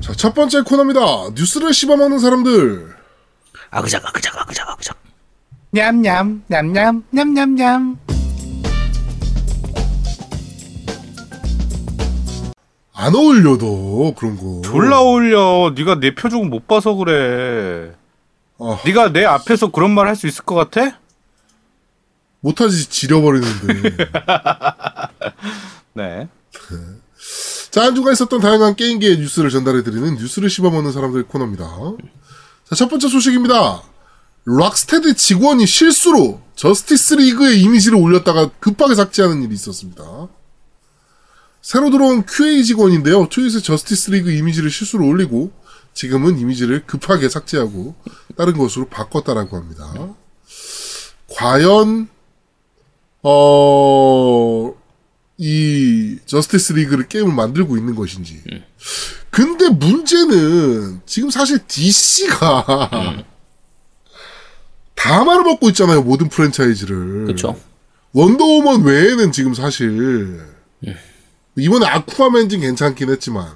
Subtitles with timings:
[0.00, 1.00] 자, 첫 번째 코너입니다.
[1.34, 2.96] 뉴스를 씹어먹는 사람들.
[3.70, 4.96] 아그작 아그작 아그작 아그작.
[5.70, 7.98] 냠냠 냠냠 냠냠냠
[12.94, 14.62] 안 어울려 도 그런 거.
[14.64, 17.92] 졸라 어울려 네가 내 표정 못 봐서 그래
[18.58, 20.98] 아, 네가 내 앞에서 그런 말 할 수 있을 것 같아?
[22.40, 23.90] 못하지 지려버리는데.
[25.94, 26.28] 네
[27.70, 31.66] 자, 한 주간 있었던 다양한 게임계의 뉴스를 전달해드리는 뉴스를 씹어먹는 사람들 코너입니다.
[32.64, 33.82] 자, 첫 번째 소식입니다.
[34.46, 40.28] Rocksteady 직원이 실수로 Justice League의 이미지를 올렸다가 급하게 삭제하는 일이 있었습니다.
[41.60, 43.28] 새로 들어온 QA 직원인데요.
[43.28, 45.52] tweet에 Justice League 이미지를 실수로 올리고
[45.92, 47.94] 지금은 이미지를 급하게 삭제하고
[48.36, 49.92] 다른 것으로 바꿨다라고 합니다.
[51.34, 52.08] 과연
[53.22, 54.74] 어,
[55.38, 58.42] 이 Justice League를 게임을 만들고 있는 것인지.
[59.30, 63.24] 근데 문제는 지금 사실 DC가
[64.96, 66.02] 다 말아먹고 있잖아요.
[66.02, 67.26] 모든 프랜차이즈를.
[67.26, 67.58] 그쵸.
[68.12, 70.40] Wonder Woman 외에는 지금 사실
[71.56, 73.46] 이번에 Aquaman은 괜찮긴 했지만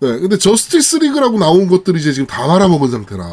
[0.00, 3.24] 네, 근데 Justice League라고 나온 것들이 이제 지금 다 말아먹은 상태라.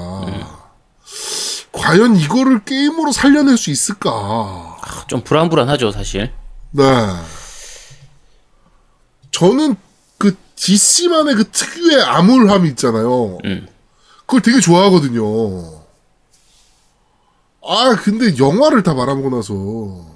[1.73, 4.09] 과연 이거를 게임으로 살려낼 수 있을까?
[4.11, 6.31] 아, 좀 불안불안하죠 사실.
[6.73, 6.83] 네.
[9.31, 9.75] 저는
[10.17, 13.38] 그 DC만의 그 특유의 암울함이 있잖아요.
[13.45, 13.67] 음.
[14.25, 15.83] 그걸 되게 좋아하거든요.
[17.66, 20.13] 아, 근데 영화를 다 말아먹고 나서.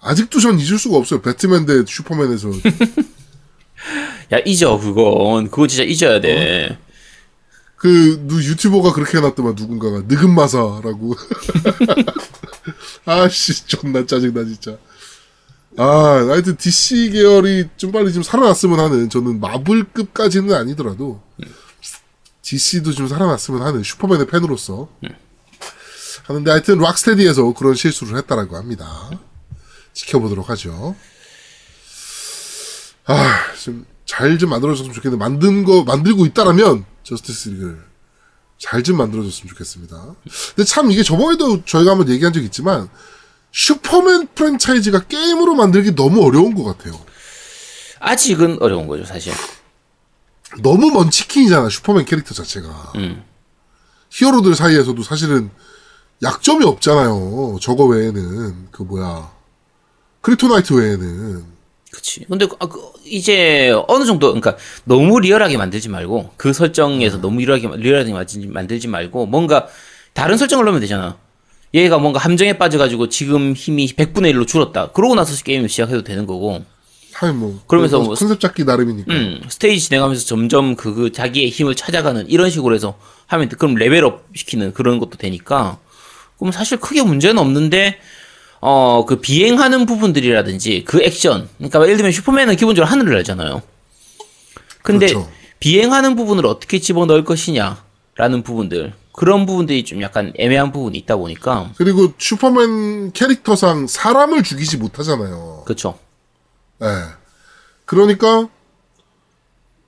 [0.00, 1.20] 아직도 전 잊을 수가 없어요.
[1.22, 2.48] 배트맨 대 슈퍼맨에서.
[4.32, 6.78] 야 잊어 그건 그거 진짜 잊어야 돼.
[7.76, 10.02] 그, 누, 유튜버가 그렇게 해놨더만, 누군가가.
[10.08, 11.14] 느금마사라고.
[13.08, 14.76] 아씨, 존나 짜증나, 진짜.
[15.78, 15.84] 아,
[16.28, 21.22] 하여튼 DC 계열이 좀 빨리 좀 살아났으면 하는, 저는 마블급까지는 아니더라도,
[22.42, 24.88] DC도 좀 살아났으면 하는 슈퍼맨의 팬으로서.
[26.24, 29.10] 하는데 하여튼 락스테디에서 그런 실수를 했다라고 합니다.
[29.94, 30.94] 지켜보도록 하죠.
[33.06, 37.87] 아, 좀, 잘 좀 만들어줬으면 좋겠는데, 만든 거, 만들고 있다라면, 저스티스 리그를
[38.58, 40.14] 잘 좀 만들어줬으면 좋겠습니다.
[40.56, 42.88] 근데 참 이게 저번에도 저희가 한번 얘기한 적 있지만,
[43.52, 46.98] 슈퍼맨 프랜차이즈가 게임으로 만들기 너무 어려운 것 같아요.
[48.00, 49.32] 아직은 어려운 거죠 사실.
[50.62, 52.92] 너무 먼 치킨이잖아, 슈퍼맨 캐릭터 자체가.
[52.96, 53.22] 음.
[54.10, 55.50] 히어로들 사이에서도 사실은
[56.22, 57.58] 약점이 없잖아요.
[57.60, 58.68] 저거 외에는.
[58.72, 59.30] 그 뭐야.
[60.20, 61.57] 크립토나이트 외에는.
[61.92, 62.24] 그치.
[62.28, 67.40] 근데 그- 아, 그 이제 어느 정도 그러니까 너무 리얼하게 만들지 말고 그 설정에서 너무
[67.40, 68.12] 리얼하게 리얼하게
[68.48, 69.66] 만들지, 말고 뭔가
[70.12, 71.16] 다른 설정을 넣으면 되잖아.
[71.74, 74.90] 얘가 뭔가 함정에 빠져가지고 지금 힘이 100분의 1로 줄었다.
[74.92, 76.64] 그러고 나서 게임을 시작해도 되는 거고.
[77.14, 77.60] 하긴 뭐.
[77.66, 79.12] 그러면서 그뭐 컨셉 잡기 나름이니까.
[79.12, 83.56] 음, 스테이지 진행하면서 점점 그, 그 자기의 힘을 찾아가는 이런 식으로 해서 하면 돼.
[83.56, 85.78] 그럼 레벨업 시키는 그런 것도 되니까.
[86.38, 87.98] 그럼 사실 크게 문제는 없는데
[88.60, 91.48] 어, 그 비행하는 부분들이라든지 그 액션.
[91.58, 93.62] 그러니까 예를 들면 슈퍼맨은 기본적으로 하늘을 날잖아요.
[94.82, 95.30] 근데 그렇죠.
[95.60, 98.94] 비행하는 부분을 어떻게 집어넣을 것이냐라는 부분들.
[99.12, 101.72] 그런 부분들이 좀 약간 애매한 부분이 있다 보니까.
[101.76, 105.64] 그리고 슈퍼맨 캐릭터상 사람을 죽이지 못하잖아요.
[105.66, 105.98] 그쵸.
[106.82, 106.86] 예.
[107.84, 108.48] 그러니까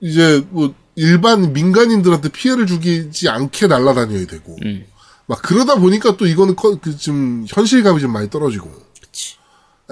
[0.01, 4.85] 이제 뭐 일반 민간인들한테 피해를 주지 않게 날아다녀야 되고 음.
[5.27, 8.71] 막 그러다 보니까 또 이거는 커- 그 좀 현실감이 좀 많이 떨어지고
[9.01, 9.35] 그치.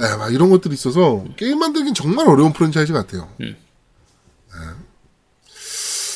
[0.01, 3.29] 예, 막 이런 것들이 있어서 게임 만들긴 정말 어려운 프랜차이즈 같아요.
[3.41, 3.55] 음.
[4.55, 4.89] 예.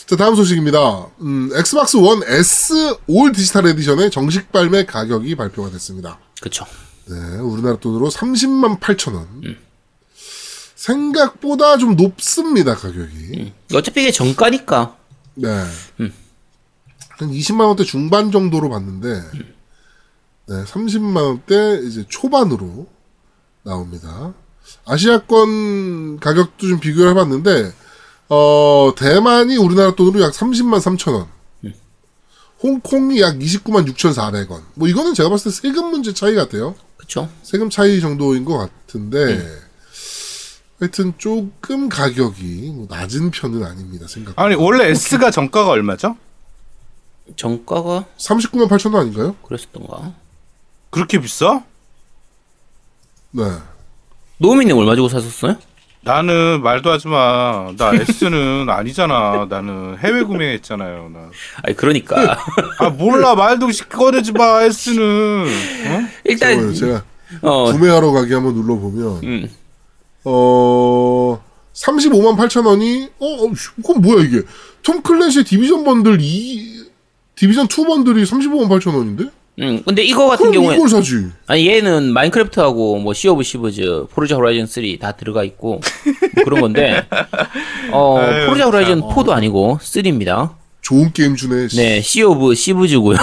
[0.06, 1.08] 자 다음 소식입니다.
[1.22, 2.74] 음, 엑스박스 원 S
[3.08, 6.20] 올 디지털 에디션의 정식 발매 가격이 발표가 됐습니다.
[6.42, 6.66] 그쵸.
[7.06, 9.58] 네, 우리나라 돈으로 30만 8천 원.
[10.76, 13.54] 생각보다 좀 높습니다, 가격이.
[13.74, 14.98] 어차피 이게 정가니까.
[15.36, 15.50] 네.
[17.18, 19.22] 한 20만 원대 중반 정도로 봤는데,
[20.48, 22.88] 네, 30만 원대 이제 초반으로
[23.64, 24.34] 나옵니다.
[24.86, 27.72] 아시아권 가격도 좀 비교를 해봤는데,
[28.30, 31.28] 어, 대만이 우리나라 돈으로 약 30만 3천 원.
[32.64, 34.62] 홍콩이 약 29만 6,400원.
[34.76, 36.76] 뭐 이거는 제가 봤을 때 세금 문제 차이 같아요.
[36.96, 37.30] 그쵸.
[37.44, 39.46] 세금 차이 정도인 것 같은데
[40.80, 44.08] 하여튼 조금 가격이 뭐 낮은 편은 아닙니다.
[44.08, 44.40] 생각.
[44.40, 46.16] 아니 원래 S가 정가가 얼마죠?
[47.36, 49.36] 정가가 39만 8천 원 아닌가요?
[49.48, 50.12] 그랬었던가.
[50.90, 51.64] 그렇게 비싸?
[53.32, 53.44] 네.
[54.38, 55.56] 노미님 얼마 주고 샀었어요?
[56.02, 57.72] 나는 말도 하지 마.
[57.78, 59.48] 나 S는 아니잖아.
[59.50, 61.10] 나는 해외 구매했잖아요.
[61.14, 61.30] 나.
[61.64, 62.38] 아니 그러니까
[62.80, 65.46] 아 몰라 말도 시- 꺼내지 마 S는.
[65.48, 66.08] 어?
[66.26, 67.04] 일단 제가
[67.42, 69.50] 어 구매하러 가기 한번 눌러 보면 음,
[70.26, 71.42] 어
[71.74, 74.42] 35만 8천 원이 어, 어 씨, 그건 뭐야 이게?
[74.84, 76.73] 톰 클랜시의 Division bundle 이
[77.36, 79.26] Division 2 bundle이 35만 8천 원인데?
[79.60, 81.28] 음, 근데 이거 같은 경우에 이걸 사지.
[81.48, 85.80] 아니 얘는 Minecraft하고 뭐 Sea of Thieves, Forza Horizon 3 다 들어가 있고
[86.36, 87.06] 뭐 그런 건데
[87.92, 89.10] 어 아유, Forza Horizon 참.
[89.10, 90.56] 4도 아니고 3입니다.
[90.82, 91.68] 좋은 게임 주네.
[91.68, 91.78] 씨.
[91.78, 93.18] 네, Sea of Thieves고요.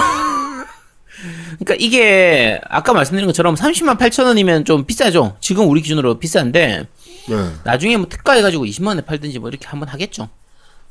[1.59, 5.37] 그러니까 이게 아까 말씀드린 것처럼 30만 8천 원이면 좀 비싸죠.
[5.41, 6.87] 지금 우리 기준으로 비싼데
[7.29, 7.37] 네.
[7.65, 10.29] 나중에 뭐 특가해가지고 20만 원에 팔든지 뭐 이렇게 한번 하겠죠.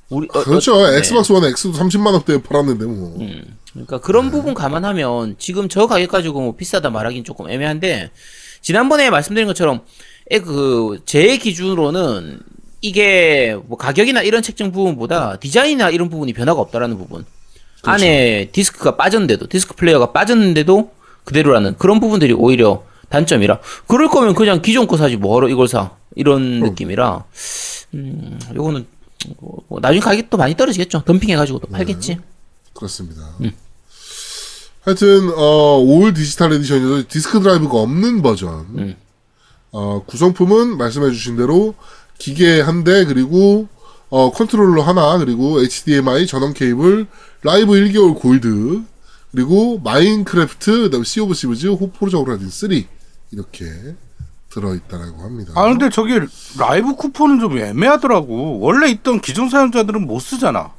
[0.09, 0.75] 우리 어, 그렇죠.
[0.75, 0.97] 어, 네.
[0.97, 3.17] Xbox One X도 30만 원대에 팔았는데 뭐.
[3.73, 8.09] 그러니까 그런 부분 감안하면 지금 저 가격 가지고 뭐 비싸다 말하긴 조금 애매한데
[8.61, 9.81] 지난번에 말씀드린 것처럼
[10.43, 12.39] 그 제 기준으로는
[12.81, 17.25] 이게 뭐 가격이나 이런 책정 부분보다 디자인이나 이런 부분이 변화가 없다라는 부분.
[17.83, 20.91] 안에 디스크가 빠졌는데도 디스크 플레이어가 빠졌는데도
[21.23, 26.59] 그대로라는 그런 부분들이 오히려 단점이라 그럴 거면 그냥 기존 거 사지 뭐하러 이걸 사 이런
[26.59, 27.23] 느낌이라
[27.93, 28.85] 음 요거는
[29.39, 32.19] 뭐 나중에 가격도 많이 떨어지겠죠 덤핑해가지고 또 팔겠지
[32.73, 33.21] 그렇습니다.
[33.41, 33.51] 음.
[34.81, 38.65] 하여튼 어, All Digital Edition에서 디스크 드라이브가 없는 버전.
[38.77, 38.95] 음.
[39.71, 41.75] 어, 구성품은 말씀해주신 대로
[42.17, 43.67] 기계 한 대 그리고
[44.09, 47.05] 어, 컨트롤러 하나 그리고 HDMI 전원 케이블
[47.43, 48.81] 라이브 1개월 골드
[49.31, 52.71] 그리고 Minecraft 그다음에 Sea of Thieves Forza Horizon 3
[53.31, 53.65] 이렇게
[54.49, 55.53] 들어있다라고 합니다.
[55.55, 56.19] 아 근데 저기
[56.57, 58.59] 라이브 쿠폰은 좀 애매하더라고.
[58.59, 60.71] 원래 있던 기존 사용자들은 못 쓰잖아.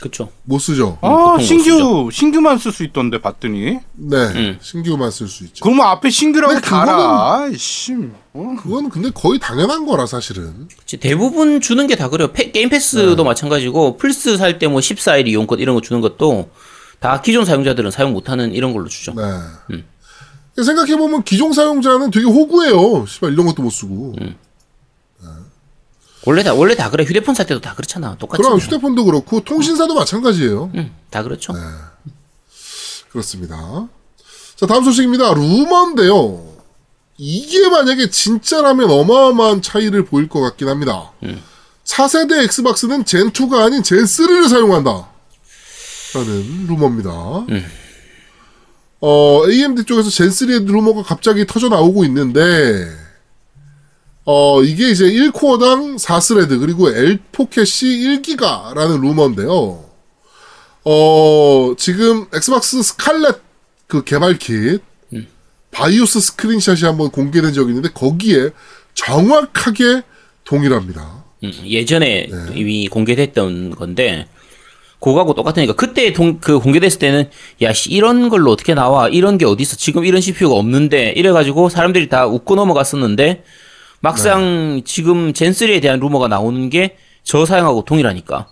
[0.00, 0.96] 그쵸 못 쓰죠.
[1.02, 3.78] 아 못 신규 신규만 쓸 수 있던데 봤더니.
[3.92, 4.58] 네, 음.
[4.62, 5.62] 신규만 쓸 수 있죠.
[5.62, 7.40] 그러면 앞에 신규라고 달아.
[7.42, 7.94] 아이씨.
[8.32, 8.56] 어?
[8.62, 10.68] 그건 근데 거의 당연한 거라 사실은.
[10.78, 12.32] 그치, 대부분 주는 게 다 그래요.
[12.32, 16.48] 패- 게임 패스도 마찬가지고 플스 살 때 뭐 14일 이용권 이런 거 주는 것도
[16.98, 19.12] 다 기존 사용자들은 사용 못하는 이런 걸로 주죠.
[19.14, 19.22] 네.
[20.56, 23.06] 생각해 보면 기존 사용자는 되게 호구해요.
[23.06, 24.14] 씨발 이런 것도 못 쓰고.
[26.26, 27.04] 원래 다 원래 다 그래.
[27.04, 28.16] 휴대폰 살 때도 다 그렇잖아.
[28.18, 28.42] 똑같이.
[28.42, 30.70] 그럼 휴대폰도 그렇고 통신사도 마찬가지예요.
[30.74, 31.54] 응, 다 그렇죠.
[33.10, 33.88] 그렇습니다.
[34.56, 35.32] 자 다음 소식입니다.
[35.32, 36.46] 루머인데요.
[37.16, 41.12] 이게 만약에 진짜라면 어마어마한 차이를 보일 것 같긴 합니다.
[41.84, 45.08] 차세대 Xbox는 Zen2가 아닌 Zen3를 사용한다.
[46.14, 47.10] 라는 루머입니다.
[49.00, 52.86] 어, AMD 쪽에서 Zen3의 루머가 갑자기 터져 나오고 있는데,
[54.24, 59.84] 어, 이게 이제 1코어당 4thread, 그리고 L4 캐시 1기가라는 루머인데요.
[60.84, 63.40] 어, 지금 Xbox Scarlett
[63.86, 64.82] 그 개발 킷,
[65.70, 68.50] 바이오스 스크린샷이 한번 공개된 적이 있는데, 거기에
[68.94, 70.02] 정확하게
[70.44, 71.24] 동일합니다.
[71.42, 72.36] 음, 예전에 네.
[72.54, 74.28] 이미 공개됐던 건데
[75.00, 77.30] 그거하고 똑같으니까 그때 동, 그 공개됐을 때는
[77.62, 79.08] 야 씨 이런 걸로 어떻게 나와?
[79.08, 79.76] 이런 게 어디 있어?
[79.76, 83.44] 지금 이런 CPU가 없는데 이래가지고 사람들이 다 웃고 넘어갔었는데
[84.00, 84.82] 막상 네.
[84.84, 88.48] 지금 Zen3에 대한 루머가 나오는 게 저 사양하고 동일하니까.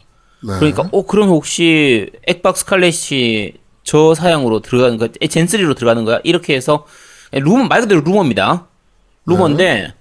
[0.46, 0.52] 네.
[0.58, 5.08] 그러니까 어 그럼 혹시 액박 스 칼렛이 저 사양으로 들어가는 거야?
[5.08, 6.20] 젠3로 들어가는 거야?
[6.22, 6.86] 이렇게 해서
[7.32, 8.66] 루머 말 그대로 루머입니다.
[9.26, 9.94] 루머인데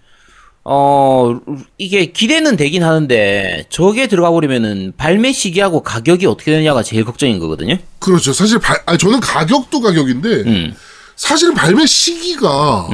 [0.69, 1.39] 어
[1.77, 7.77] 이게 기대는 되긴 하는데 저게 들어가 버리면은 발매 시기하고 가격이 어떻게 되냐가 제일 걱정인 거거든요.
[7.99, 8.33] 그렇죠.
[8.33, 10.75] 사실 발, 아니, 저는 가격도 가격인데, 음.
[11.15, 12.89] 사실은 발매 시기가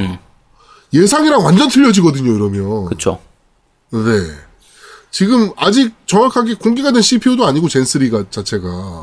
[0.94, 2.86] 예상이랑 완전 틀려지거든요, 이러면.
[2.86, 3.20] 그렇죠.
[3.92, 4.00] 네.
[5.10, 9.02] 지금 아직 정확하게 공개가 된 CPU도 아니고 젠3가 자체가.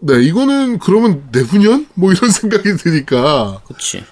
[0.00, 1.86] 네, 이거는 그러면 내후년?
[1.94, 3.60] 뭐 이런 생각이 드니까.
[3.68, 4.04] 그렇지.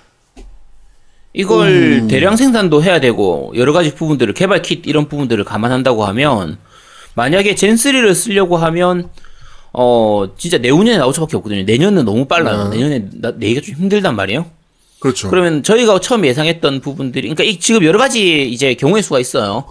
[1.35, 6.59] 이걸 대량 생산도 해야 되고 여러 가지 부분들을 개발 킷 이런 부분들을 감안한다고 하면
[7.15, 9.09] 만약에 젠3를 쓰려고 하면
[9.73, 11.63] 어 진짜 내후년에 나올 수밖에 없거든요.
[11.65, 12.69] 내년은 너무 빨라요.
[12.69, 14.47] 내년에 나, 내기가 좀 힘들단 말이에요.
[14.99, 15.31] 그렇죠.
[15.31, 19.65] 그러면 저희가 처음 예상했던 부분들이 그러니까 이 지금 여러 가지 이제 경우의 수가 있어요.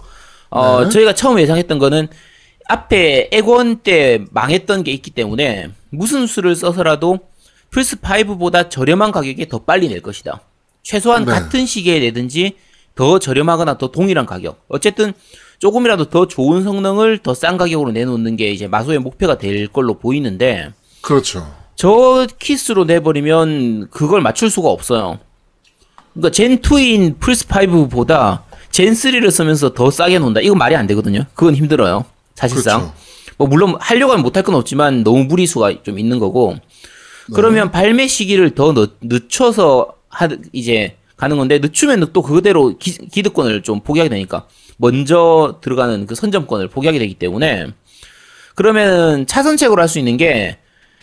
[0.50, 0.90] 어 네.
[0.90, 2.08] 저희가 처음 예상했던 거는
[2.68, 7.20] 앞에 액원 때 망했던 게 있기 때문에 무슨 수를 써서라도
[7.70, 10.40] 플스 5보다 저렴한 가격에 더 빨리 낼 것이다.
[10.82, 11.32] 최소한 네.
[11.32, 12.54] 같은 시기에 내든지
[12.94, 14.64] 더 저렴하거나 더 동일한 가격.
[14.68, 15.12] 어쨌든
[15.58, 20.72] 조금이라도 더 좋은 성능을 더 싼 가격으로 내놓는 게 이제 마소의 목표가 될 걸로 보이는데
[21.00, 21.46] 그렇죠.
[21.76, 25.18] 저 키스로 내버리면 그걸 맞출 수가 없어요.
[26.14, 30.40] 그러니까 젠2인 플스5보다 젠3를 쓰면서 더 싸게 놓는다.
[30.40, 31.24] 이건 말이 안 되거든요.
[31.34, 32.04] 그건 힘들어요.
[32.34, 32.80] 사실상.
[32.80, 32.94] 그렇죠.
[33.38, 36.54] 뭐 물론 하려고 하면 못할 건 없지만 너무 무리수가 좀 있는 거고.
[36.54, 37.34] 네.
[37.34, 43.62] 그러면 발매 시기를 더 늦, 늦춰서 하, 이제 가는 건데 늦추면 또 그대로 기, 기득권을
[43.62, 47.68] 좀 포기하게 되니까 먼저 들어가는 그 선점권을 포기하게 되기 때문에
[48.54, 50.58] 그러면 차선책으로 할 수 있는 게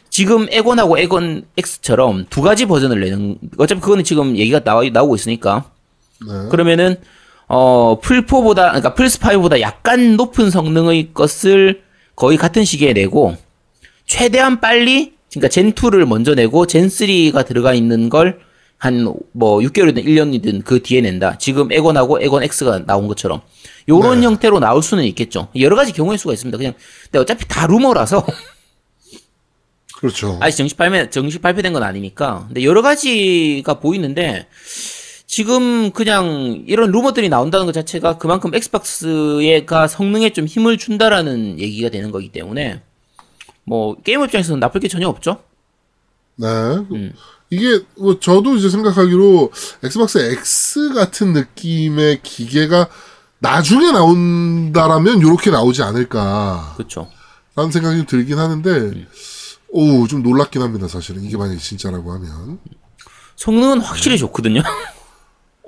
[0.10, 5.66] 지금 에곤하고 에곤 X처럼 두 가지 버전을 내는 어차피 그거는 지금 얘기가 나와 나오고 있으니까
[6.28, 6.50] 네.
[6.50, 6.98] 그러면은
[7.48, 11.82] 어, 풀4보다, 그러니까 플스5보다 약간 높은 성능의 것을
[12.16, 13.36] 거의 같은 시기에 내고,
[14.06, 18.39] 최대한 빨리, 그러니까 젠2를 먼저 내고, 젠3가 들어가 있는 걸
[18.79, 21.38] 한 뭐 6개월이든 1년이든 그 뒤에 낸다.
[21.38, 23.41] 지금 에건하고 에건 X가 나온 것처럼.
[23.88, 24.25] 요런 네.
[24.25, 25.50] 형태로 나올 수는 있겠죠.
[25.59, 26.57] 여러 가지 경우의 수가 있습니다.
[26.57, 28.25] 그냥, 근데 어차피 다 루머라서.
[29.98, 30.38] 그렇죠.
[30.41, 32.45] 아직 정식 발매 정식 발표된 건 아니니까.
[32.48, 34.48] 근데 여러 가지가 보이는데
[35.27, 42.12] 지금 그냥 이런 루머들이 나온다는 것 자체가 그만큼 엑스박스가 성능에 좀 힘을 준다라는 얘기가 되는
[42.12, 42.81] 거기 때문에
[43.65, 45.43] 뭐 게임 입장에서는 나쁠 게 전혀 없죠.
[46.38, 46.48] 네.
[47.50, 49.51] 이게 뭐 저도 이제 생각하기로
[49.84, 52.89] 엑스박스 X 같은 느낌의 기계가
[53.39, 56.74] 나중에 나온다라면 이렇게 나오지 않을까.
[56.77, 57.10] 그렇죠.
[57.56, 59.06] 라는 생각이 좀 들긴 하는데,
[59.70, 61.24] 오, 좀 놀랍긴 합니다, 사실은.
[61.24, 62.60] 이게 만약에 진짜라고 하면.
[63.36, 64.62] 성능은 확실히 좋거든요.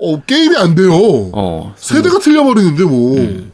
[0.00, 0.92] 어, 게임이 안 돼요.
[1.32, 1.74] 어.
[1.76, 3.18] 세대가 틀려버리는데, 뭐.
[3.18, 3.46] 예.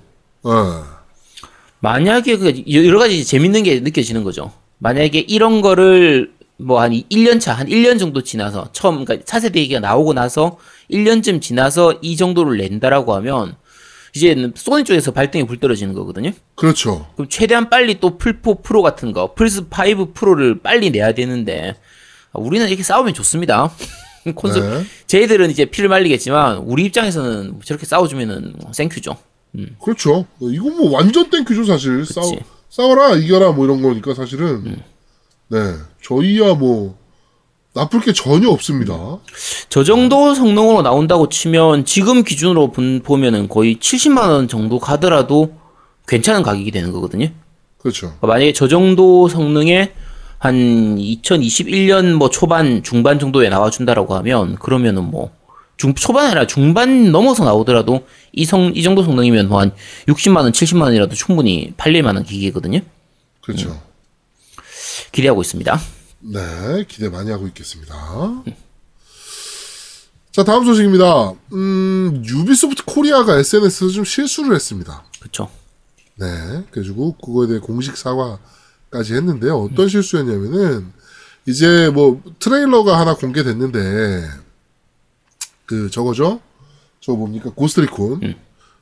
[1.80, 4.52] 만약에 그 여러 가지 재밌는 게 느껴지는 거죠.
[4.78, 9.80] 만약에 이런 거를 뭐 한 1년 차, 한 1년 정도 지나서 처음 그러니까 차세대 얘기가
[9.80, 10.58] 나오고 나서
[10.90, 13.56] 1년쯤 지나서 이 정도를 낸다라고 하면
[14.14, 16.32] 이제 소니 쪽에서 발등에 불 떨어지는 거거든요.
[16.56, 17.06] 그렇죠.
[17.14, 21.76] 그럼 최대한 빨리 또 풀4 프로 같은 거, 플스 5 Pro를 빨리 내야 되는데
[22.32, 23.70] 아, 우리는 이렇게 싸우면 좋습니다.
[24.34, 24.84] 콘솔 네.
[25.06, 29.16] 쟤들은 이제 피를 말리겠지만 우리 입장에서는 저렇게 싸워주면은 thank you죠.
[29.82, 30.26] 그렇죠.
[30.40, 32.04] 이거 뭐 완전 thank you죠, 사실.
[32.04, 32.44] 싸워, 그치.
[32.68, 34.82] 싸워라, 이겨라, 뭐 이런 거니까 사실은.
[35.48, 35.58] 네.
[36.02, 36.96] 저희야 뭐,
[37.74, 39.18] 나쁠 게 전혀 없습니다.
[39.68, 45.52] 저 정도 성능으로 나온다고 치면 지금 기준으로 본- 보면은 거의 70만 원 정도 가더라도
[46.06, 47.28] 괜찮은 가격이 되는 거거든요.
[47.78, 48.06] 그렇죠.
[48.06, 49.92] 그러니까 만약에 저 정도 성능에
[50.38, 55.30] 한 2021년 뭐 초반 중반 정도에 나와준다라고 하면 그러면은 뭐
[55.76, 59.72] 중, 초반 아니라 중반 넘어서 나오더라도 이 성, 이 정도 성능이면 뭐 한
[60.08, 62.80] 60만 원, 70만 원이라도 충분히 팔릴 만한 기기거든요.
[63.42, 63.80] 그렇죠.
[65.12, 65.80] 기대하고 있습니다.
[66.20, 67.94] 네, 기대 많이 하고 있겠습니다.
[70.32, 71.32] 자, 다음 소식입니다.
[71.52, 75.04] 음, 유비소프트 코리아가 SNS에서 좀 실수를 했습니다.
[75.20, 75.50] 그쵸.
[76.16, 76.26] 네,
[76.70, 79.56] 그래가지고 그거에 대해 공식 사과까지 했는데요.
[79.58, 80.92] 어떤 실수였냐면은
[81.46, 84.28] 이제 뭐 트레일러가 하나 공개됐는데
[85.66, 86.40] 그 저거죠?
[87.00, 88.34] 저 뭡니까 고스트 리콘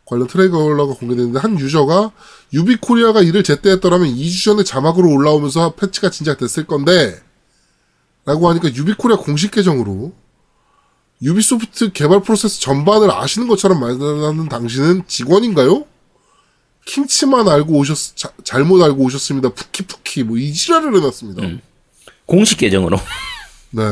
[0.07, 2.13] 관련 트레일러가 공개됐는데 한 유저가
[2.53, 7.21] 유비 코리아가 이를 제때했더라면 2주 전에 자막으로 올라오면서 패치가 진작됐을 건데
[8.25, 10.13] 라고 하니까 유비 코리아 공식 계정으로
[11.23, 15.85] 유비소프트 개발 프로세스 전반을 아시는 것처럼 말하는 당신은 직원인가요?
[16.85, 19.49] 킹치만 알고 오셨, 자- 잘못 알고 오셨습니다.
[19.49, 21.43] 푸키푸키, 뭐, 이 지랄을 해놨습니다.
[22.27, 22.97] 공식 계정으로.
[23.71, 23.83] 네.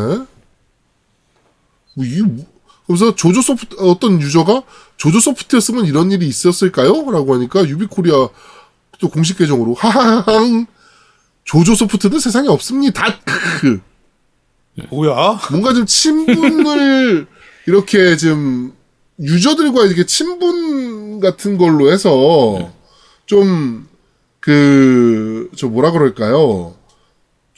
[1.95, 2.47] 뭐, 이, 뭐-
[2.87, 4.63] 그래서 조조 소프트, 어떤 유저가
[4.97, 7.11] 조조 소프트였으면 이런 일이 있었을까요?
[7.11, 8.29] 라고 하니까 유비코리아
[9.01, 10.67] 또 공식 계정으로, 하하항,
[11.45, 13.19] 조조 소프트는 세상에 없습니다.
[13.25, 13.81] 크크.
[14.91, 15.41] 뭐야?
[15.51, 17.27] 뭔가 좀 친분을
[17.67, 18.75] 이렇게 좀
[19.21, 22.73] 유저들과 이렇게 친분 같은 걸로 해서
[23.27, 23.87] 좀
[24.41, 26.75] 그 저 뭐라 그럴까요?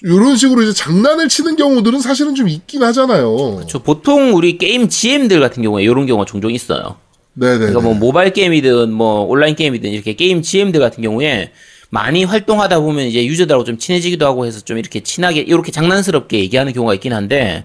[0.03, 3.65] 이런 식으로 이제 장난을 치는 경우들은 사실은 좀 있긴 하잖아요.
[3.69, 6.97] 저 보통 우리 게임 GM들 같은 경우에 이런 경우가 종종 있어요.
[7.35, 7.59] 네네.
[7.59, 11.53] 그러니까 뭐 모바일 게임이든 뭐 온라인 게임이든 이렇게 게임 GM들 같은 경우에
[11.88, 16.73] 많이 활동하다 보면 이제 유저들하고 좀 친해지기도 하고 해서 좀 이렇게 친하게 이렇게 장난스럽게 얘기하는
[16.73, 17.65] 경우가 있긴 한데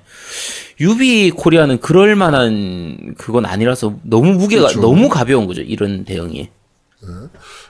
[0.79, 4.81] 유비 코리아는 그럴 만한 그건 아니라서 너무 무게가 그렇죠.
[4.81, 6.49] 너무 가벼운 거죠 이런 대응이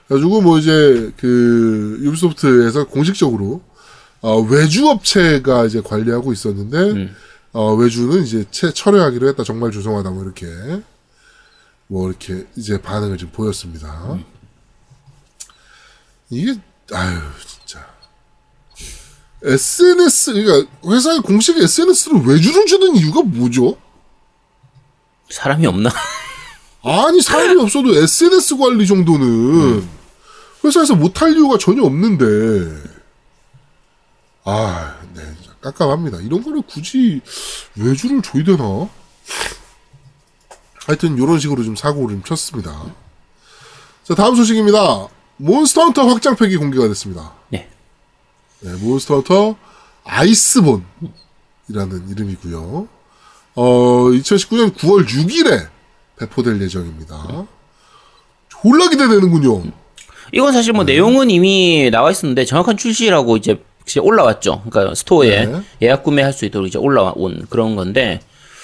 [0.07, 3.61] 그래가지고 뭐 이제 그 유비소프트에서 공식적으로
[4.21, 6.77] 어, 외주 업체가 이제 관리하고 있었는데
[7.53, 9.43] 어, 외주는 이제 채, 철회하기로 했다.
[9.43, 10.11] 정말 죄송하다.
[10.11, 10.47] 뭐 이렇게
[11.87, 14.17] 뭐 이렇게 이제 반응을 좀 보였습니다.
[16.29, 16.55] 이게
[16.93, 17.85] 아유 진짜
[19.43, 23.77] SNS 그러니까 회사의 공식 SNS로 외주를 주는 이유가 뭐죠?
[25.29, 25.89] 사람이 없나
[26.83, 29.85] 아니 사람이 없어도 SNS 관리 정도는
[30.63, 33.00] 회사에서 못할 이유가 전혀 없는데
[34.43, 35.21] 아, 네,
[35.61, 36.19] 깜깜합니다.
[36.19, 37.21] 이런 거를 굳이
[37.75, 38.89] 외주를 줘야 되나?
[40.87, 42.83] 하여튼 이런 식으로 좀 사고를 좀 쳤습니다.
[44.03, 45.07] 자 다음 소식입니다.
[45.37, 47.33] 몬스터 헌터 확장팩이 공개가 됐습니다.
[47.49, 47.69] 네
[48.61, 49.55] 네, 몬스터 헌터
[50.03, 50.83] 아이스본이라는
[52.09, 52.87] 이름이고요.
[53.53, 55.69] 어, 2019년 9월 6일에
[56.17, 57.45] 배포될 예정입니다.
[58.49, 59.71] 졸라 기대되는군요.
[60.33, 65.61] 이건 사실 뭐 내용은 이미 나와 있었는데 정확한 출시라고 이제 이제 올라왔죠 그러니까 스토어에 네.
[65.81, 68.19] 예약 구매할 수 있도록 이제 올라온 그런 건데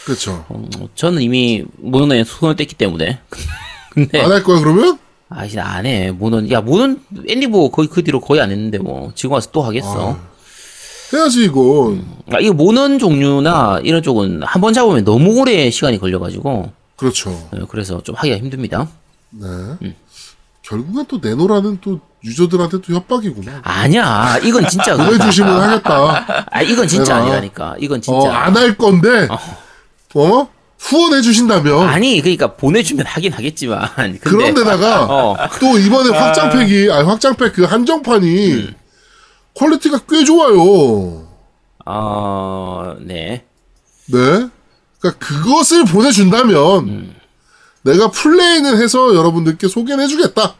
[0.06, 0.46] 그렇죠.
[0.52, 3.20] 음, 저는 이미 모노에 손을 뗐기 때문에
[3.94, 4.98] 근데 안 할 거야 그러면?
[5.30, 6.12] 아 이제 안 해.
[6.12, 10.18] 모는 야 모는 앤디보 거의 그 뒤로 거의 안 했는데 뭐 지금 와서 또 하겠어.
[11.14, 12.06] 해야지 이건.
[12.32, 17.30] 아, 이거 모넌 종류나 이런 쪽은 한 번 잡으면 너무 오래 시간이 걸려가지고 그렇죠.
[17.32, 18.88] 어, 그래서 좀 하기가 힘듭니다.
[19.32, 19.48] 네.
[20.64, 23.62] 결국엔 또 내노라는 또 유저들한테 또 협박이구나.
[23.64, 26.46] 아니야, 이건 진짜 보내주시면 하겠다.
[26.52, 27.76] 아 이건 진짜 내가, 아니라니까.
[27.80, 29.28] 이건 어, 진짜 안할 건데,
[30.16, 30.50] 어?
[30.80, 31.88] 후원해 주신다면.
[31.88, 35.38] 아니 그러니까 보내주면 하긴 하겠지만 근데 그런데다가 어.
[35.60, 38.76] 또 이번에 확장팩이 아니 확장팩 그 한정판이 음.
[39.56, 41.28] 퀄리티가 꽤 좋아요.
[41.86, 43.46] 어, 네.
[44.06, 44.48] 네.
[45.00, 47.16] 그러니까 그것을 보내준다면 음.
[47.82, 50.56] 내가 플레이는 해서 여러분들께 소개는 해주겠다.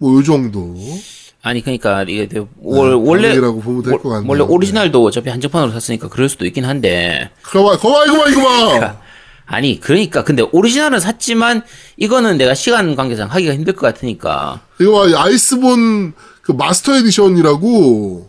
[0.00, 0.74] 뭐 요 정도.
[1.42, 2.28] 아니 그러니까 이게
[2.62, 2.94] 원래
[3.40, 4.28] 보면 될것 월- 같네요.
[4.30, 8.42] 원래 오리지널도 어차피 한정판으로 샀으니까 그럴 수도 있긴 한데 거봐, 거봐, 이거 봐, 이거
[8.80, 9.00] 봐.
[9.46, 11.62] 아니 그러니까 근데 오리지널은 샀지만
[11.96, 18.28] 이거는 내가 시간 관계상 하기가 힘들 것 같으니까 이거 봐, 이 아이스본 그 마스터 에디션이라고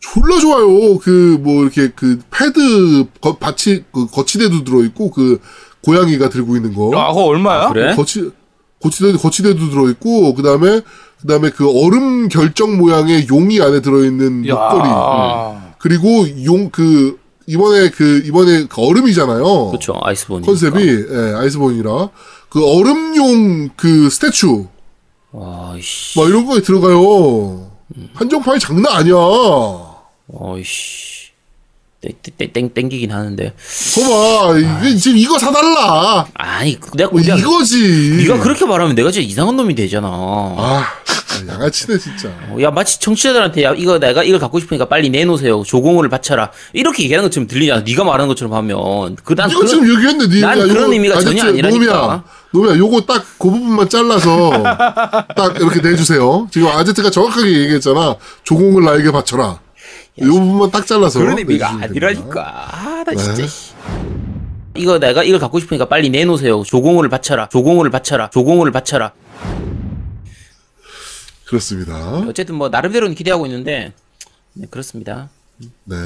[0.00, 0.98] 졸라 좋아요.
[0.98, 5.40] 그 뭐 이렇게 그 패드 거, 받치 그 거치대도 들어 있고 그
[5.84, 6.90] 고양이가 들고 있는 거.
[6.96, 7.68] 야, 그거 얼마야?
[7.70, 7.94] 그래?
[7.94, 8.30] 거치
[8.82, 10.80] 거치대 거치대도 들어있고 그 다음에
[11.20, 14.54] 그 다음에 그 얼음 결정 모양의 용이 안에 들어있는 야.
[14.54, 14.88] 목걸이
[15.78, 17.18] 그리고 용 그
[17.48, 19.68] 이번에 그 이번에 그 얼음이잖아요.
[19.68, 22.08] 그렇죠 아이스본 컨셉이 예, 아이스본이라
[22.48, 24.66] 그 얼음용 그 스태츄
[25.30, 27.70] 와이씨 막 이런 거에 들어가요.
[28.14, 29.14] 한정판이 장난 아니야.
[30.26, 31.15] 와이씨
[32.00, 33.52] 땡, 땡, 땡기긴 하는데
[33.94, 36.26] 거봐, 이게 지금 이거 사달라.
[36.34, 38.16] 아니 내가 뭐 그냥 이거지.
[38.18, 40.84] 네가 그렇게 말하면 내가 진짜 이상한 놈이 되잖아 아,
[41.48, 42.28] 양아치네 진짜.
[42.50, 47.02] 어, 야 마치 청취자들한테 야 이거 내가 이걸 갖고 싶으니까 빨리 내놓으세요 조공을 바쳐라 이렇게
[47.04, 51.44] 얘기하는 것처럼 들리잖아 네가 말하는 것처럼 하면 그난 이거 지금 얘기했는데 니난 그런 의미가 전혀
[51.44, 51.70] 아니라니까.
[51.92, 52.24] 놈이야.
[52.52, 52.78] 놈이야.
[52.78, 54.50] 요거 딱 그 부분만 잘라서
[55.34, 56.46] 딱 이렇게 내주세요.
[56.52, 58.16] 지금 아제트가 정확하게 얘기했잖아.
[58.44, 59.60] 조공을 나에게 바쳐라.
[60.22, 61.18] 요 부분만 딱 잘라서.
[61.20, 61.68] 그런 의미가.
[61.82, 63.16] 아니라니까 아나 네.
[63.16, 63.72] 진짜 씨.
[64.76, 69.12] 이거 내가 이걸 갖고 싶으니까 빨리 내놓으세요 조공을 바쳐라 조공을 바쳐라 조공을 바쳐라
[71.46, 72.18] 그렇습니다.
[72.28, 73.92] 어쨌든 뭐 나름대로는 기대하고 있는데
[74.52, 75.28] 네 그렇습니다
[75.84, 75.96] 네.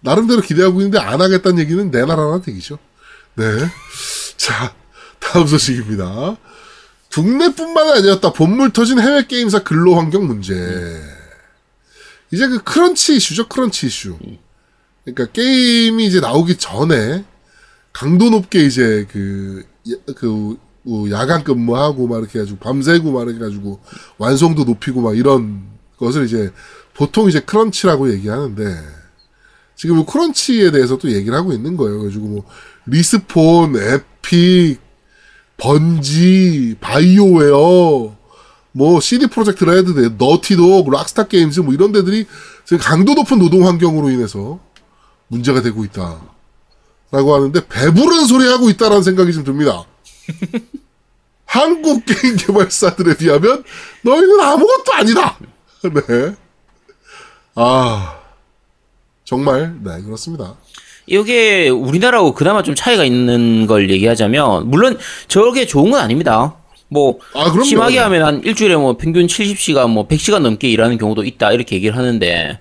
[0.00, 2.78] 나름대로 기대하고 있는데 안 하겠다는 얘기는 내 나라라는 얘기죠.
[3.34, 3.44] 네.
[4.36, 4.72] 자,
[5.18, 6.36] 다음 소식입니다.
[7.12, 8.32] 국내뿐만 아니었다.
[8.32, 10.54] 본물 터진 해외 게임사 근로 환경 문제.
[12.32, 13.48] 이제 그 크런치 이슈죠.
[13.48, 14.16] 크런치 이슈.
[15.04, 17.24] 그러니까 게임이 이제 나오기 전에
[17.92, 23.36] 강도 높게 이제 그, 야- 그, 뭐 야간 근무하고 막 이렇게 해가지고 밤새고 막 이렇게
[23.38, 23.80] 해가지고
[24.18, 25.64] 완성도 높이고 막 이런
[25.98, 26.52] 것을 이제
[26.94, 28.64] 보통 이제 크런치라고 얘기하는데
[29.76, 31.98] 지금 이 크런치에 대해서 또 얘기를 하고 있는 거예요.
[31.98, 32.44] 그래가지고 뭐
[32.86, 34.80] 리스폰, 에픽,
[35.56, 38.16] 번지, 바이오웨어,
[38.76, 42.26] 뭐 CD 프로젝트 레드, 너티독, 락스타 게임즈 뭐 이런 데들이
[42.66, 44.60] 지금 강도 높은 노동 환경으로 인해서
[45.28, 46.20] 문제가 되고 있다.
[47.10, 49.84] 라고 하는데 배부른 소리 하고 있다라는 생각이 좀 듭니다.
[51.46, 53.64] 한국 게임 개발사들에 비하면
[54.02, 55.38] 너희는 아무것도 아니다.
[55.82, 56.34] 네.
[57.54, 58.18] 아
[59.24, 60.54] 정말 네 그렇습니다.
[61.06, 66.56] 이게 우리나라하고 그나마 좀 차이가 있는 걸 얘기하자면 물론 저게 좋은 건 아닙니다.
[66.88, 67.52] 뭐 아.
[67.64, 71.96] 심하게 하면 한 일주일에 뭐 평균 70시간 뭐 100시간 넘게 일하는 경우도 있다 이렇게 얘기를
[71.96, 72.60] 하는데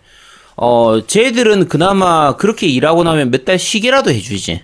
[0.57, 4.63] 어 쟤들은 그나마 그렇게 일하고 나면 몇 달 쉬게라도 해주지.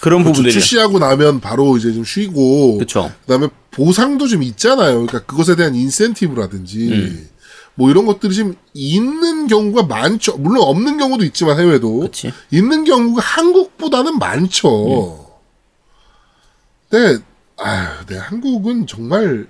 [0.00, 3.10] 그런 부분들이 출시하고 나면 바로 이제 좀 쉬고 그쵸.
[3.22, 4.92] 그다음에 보상도 좀 있잖아요.
[5.06, 7.28] 그러니까 그것에 대한 인센티브라든지 음.
[7.76, 10.36] 뭐 이런 것들이 지금 있는 경우가 많죠.
[10.38, 12.32] 물론 없는 경우도 있지만 해외도 그치.
[12.50, 15.26] 있는 경우가 한국보다는 많죠.
[16.90, 17.22] 근데
[17.60, 19.46] 아유, 네 한국은 정말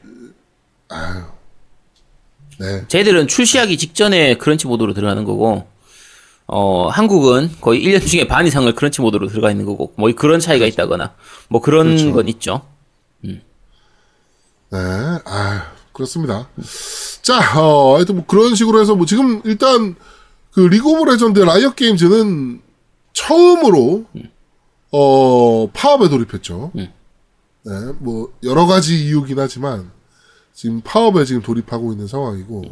[0.88, 1.23] 아유,
[2.59, 5.66] 네 쟤들은 출시하기 직전에 크런치 모드로 들어가는 거고,
[6.46, 10.66] 어, 한국은 거의 1년 중에 반 이상을 크런치 모드로 들어가 있는 거고, 뭐 그런 차이가
[10.66, 11.14] 있다거나,
[11.49, 12.12] 뭐 그런 그렇죠.
[12.12, 12.62] 건 있죠.
[14.73, 14.79] 네,
[15.25, 16.49] 아 그렇습니다.
[17.23, 19.96] 자, 어, 하여튼 뭐 그런 식으로 해서 뭐 지금 일단
[20.53, 22.61] 그 리그 오브 레전드 라이엇 게임즈는
[23.12, 24.05] 처음으로
[24.92, 26.73] 어 파업에 돌입했죠.
[26.77, 26.92] 음.
[27.62, 29.90] 네, 뭐 여러 가지 이유긴 하지만
[30.55, 32.62] 지금 파업에 지금 돌입하고 있는 상황이고,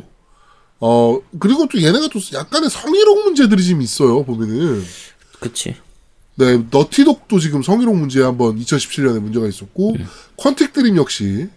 [0.80, 4.82] 어 그리고 또 얘네가 또 약간의 성희롱 문제들이 지금 있어요 보면은.
[5.40, 5.76] 그치.
[6.36, 9.96] 네, 너티독도 지금 성희롱 문제에 한번 2017년에 문제가 있었고,
[10.36, 11.48] 퀀틱 드림 역시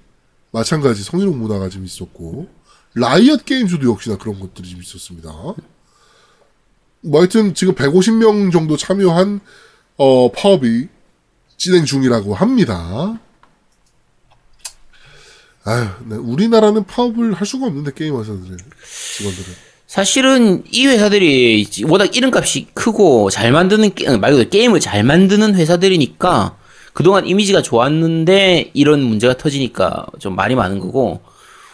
[0.52, 2.50] 마찬가지 성희롱 문화가 좀 있었고,
[2.96, 5.32] 라이엇 게임즈도 역시나 그런 것들이 좀 있었습니다.
[7.02, 9.40] 뭐 하여튼 지금 150명 정도 참여한,
[9.98, 10.88] 어, 파업이
[11.62, 13.20] 진행 중이라고 합니다.
[15.64, 16.16] 아유, 네.
[16.16, 18.58] 우리나라는 파업을 할 수가 없는데 게임 회사들은
[19.18, 19.48] 직원들은.
[19.86, 26.58] 사실은 이 회사들이 워낙 이름값이 크고 잘 만드는 게- 말 그대로 게임을 잘 만드는 회사들이니까
[26.94, 31.22] 그동안 이미지가 좋았는데 이런 문제가 터지니까 좀 말이 많은 거고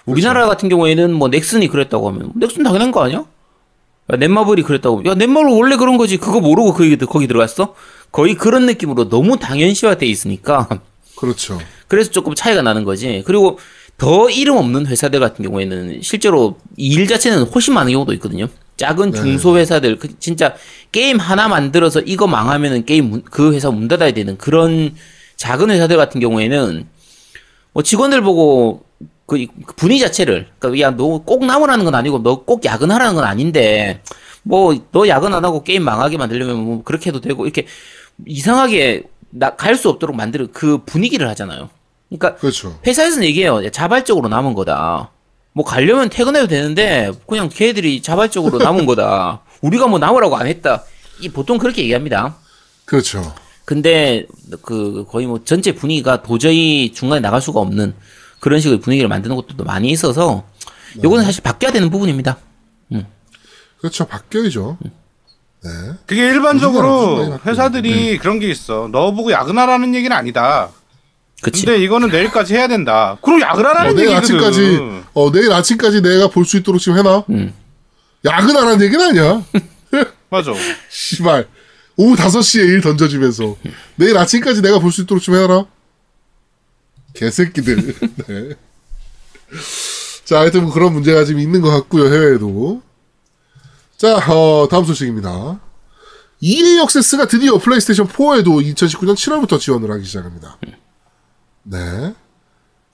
[0.05, 3.19] 우리나라 같은 경우에는 뭐 넥슨이 그랬다고 하면 넥슨 당연한 거 아니야?
[3.19, 7.73] 야, 넷마블이 그랬다고 야 넷마블 원래 그런 거지 그거 모르고 거기, 거기 들어갔어?
[8.17, 10.67] 거의 그런 느낌으로 너무 당연시화돼 있으니까
[11.15, 11.59] 그렇죠.
[11.87, 13.21] 그래서 조금 차이가 나는 거지.
[13.27, 13.59] 그리고
[13.99, 18.47] 더 이름 없는 회사들 같은 경우에는 실제로 이일 자체는 훨씬 많은 경우도 있거든요.
[18.77, 20.55] 작은 중소 회사들 그 진짜
[20.91, 24.95] 게임 하나 만들어서 이거 망하면은 게임 문- 그 회사 문 닫아야 되는 그런
[25.35, 26.87] 작은 회사들 같은 경우에는
[27.73, 28.83] 뭐 직원들 보고
[29.27, 33.25] 그, 이- 그 분위기 자체를 그러니까 야 너꼭 나무라는 건 아니고 너 꼭 야근하라는 건
[33.25, 34.01] 아닌데
[34.41, 37.65] 뭐 너 야근 안 하고 게임 망하게 만들려면 뭐 그렇게 해도 되고 이렇게
[38.25, 41.69] 이상하게 나갈수 없도록 만드는 그 분위기를 하잖아요.
[42.09, 42.79] 그러니까 그렇죠.
[42.85, 43.63] 회사에서는 얘기해요.
[43.65, 45.11] 야, 자발적으로 남은 거다.
[45.53, 49.41] 뭐 가려면 퇴근해도 되는데 그냥 걔들이 자발적으로 남은 거다.
[49.61, 50.83] 우리가 뭐 남으라고 안 했다.
[51.19, 52.37] 이 보통 그렇게 얘기합니다.
[52.85, 53.35] 그렇죠.
[53.65, 54.25] 근데
[54.61, 57.95] 그 거의 뭐 전체 분위기가 도저히 중간에 나갈 수가 없는
[58.39, 60.45] 그런 식의 분위기를 만드는 것들도 많이 있어서
[61.03, 62.37] 요거는 사실 바뀌어야 되는 부분입니다.
[63.79, 64.05] 그렇죠.
[64.05, 64.77] 바뀌어야죠.
[65.67, 65.93] 네.
[66.05, 68.89] 그게 일반적으로 회사들이 그런 게 있어.
[68.91, 70.69] 너 보고 야근하라는 얘기는 아니다.
[71.41, 71.65] 그치?
[71.65, 73.17] 근데 이거는 내일까지 해야 된다.
[73.21, 74.35] 그럼 야근 어, 하라는 내일 얘기거든.
[74.37, 74.79] 아침까지,
[75.13, 77.23] 어, 내일 아침까지 내가 볼 수 있도록 지금 해놔.
[77.29, 77.53] 음.
[78.25, 79.43] 야근하라는 얘기는 아니야.
[80.29, 80.51] 맞아.
[80.89, 81.47] 씨발.
[81.95, 83.55] 오후 5시에 일 던져주면서.
[83.95, 85.65] 내일 아침까지 내가 볼 수 있도록 좀 해놔라.
[87.13, 87.75] 개새끼들.
[88.27, 88.49] 네.
[90.25, 92.81] 자, 하여튼 뭐 그런 문제가 지금 있는 것 같고요, 해외에도.
[93.97, 95.59] 자, 어, 다음 소식입니다.
[96.39, 100.57] EA 액세스가 드디어 플레이스테이션 4에도 2019년 7월부터 지원을 하기 시작합니다.
[101.63, 102.13] 네.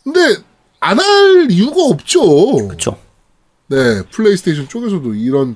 [0.04, 0.38] 근데,
[0.80, 2.68] 안 할 이유가 없죠.
[2.70, 2.98] 그쵸?
[3.68, 5.56] 네, 플레이스테이션 쪽에서도 이런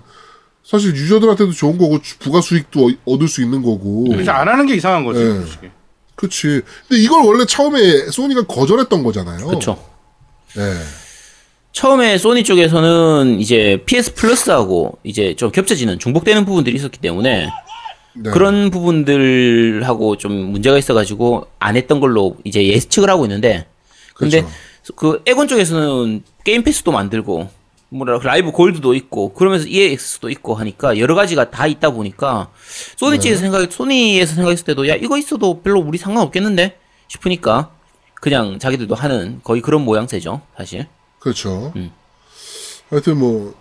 [0.65, 4.05] 사실 유저들한테도 좋은 거고 주- 부가 수익도 어- 얻을 수 있는 거고.
[4.09, 5.23] 진짜 안 하는 게 이상한 거지.
[5.23, 5.33] 네.
[5.39, 5.69] 솔직히.
[6.15, 6.61] 그렇지.
[6.87, 9.47] 근데 이걸 원래 처음에 소니가 거절했던 거잖아요.
[9.47, 9.81] 그쵸?
[10.55, 10.73] 네.
[11.77, 17.51] 처음에 소니 쪽에서는 이제 PS 플러스하고 이제 좀 겹쳐지는 중복되는 부분들이 있었기 때문에
[18.15, 18.31] 네.
[18.31, 23.67] 그런 부분들하고 좀 문제가 있어가지고 안 했던 걸로 이제 예측을 하고 있는데
[24.15, 24.95] 근데 그쵸.
[24.95, 27.47] 그 에곤 쪽에서는 게임 패스도 만들고
[27.89, 32.49] 뭐라 라이브 골드도 있고 그러면서 EA 액세스도 있고 하니까 여러 가지가 다 있다 보니까
[32.95, 36.75] 소니 쪽에서 생각 소니에서 생각했을 때도 야 이거 있어도 별로 우리 상관없겠는데
[37.07, 37.69] 싶으니까
[38.15, 40.87] 그냥 자기들도 하는 거의 그런 모양새죠 사실
[41.31, 41.73] 그렇죠.
[41.75, 41.91] 음.
[42.89, 43.53] 하여튼 뭐,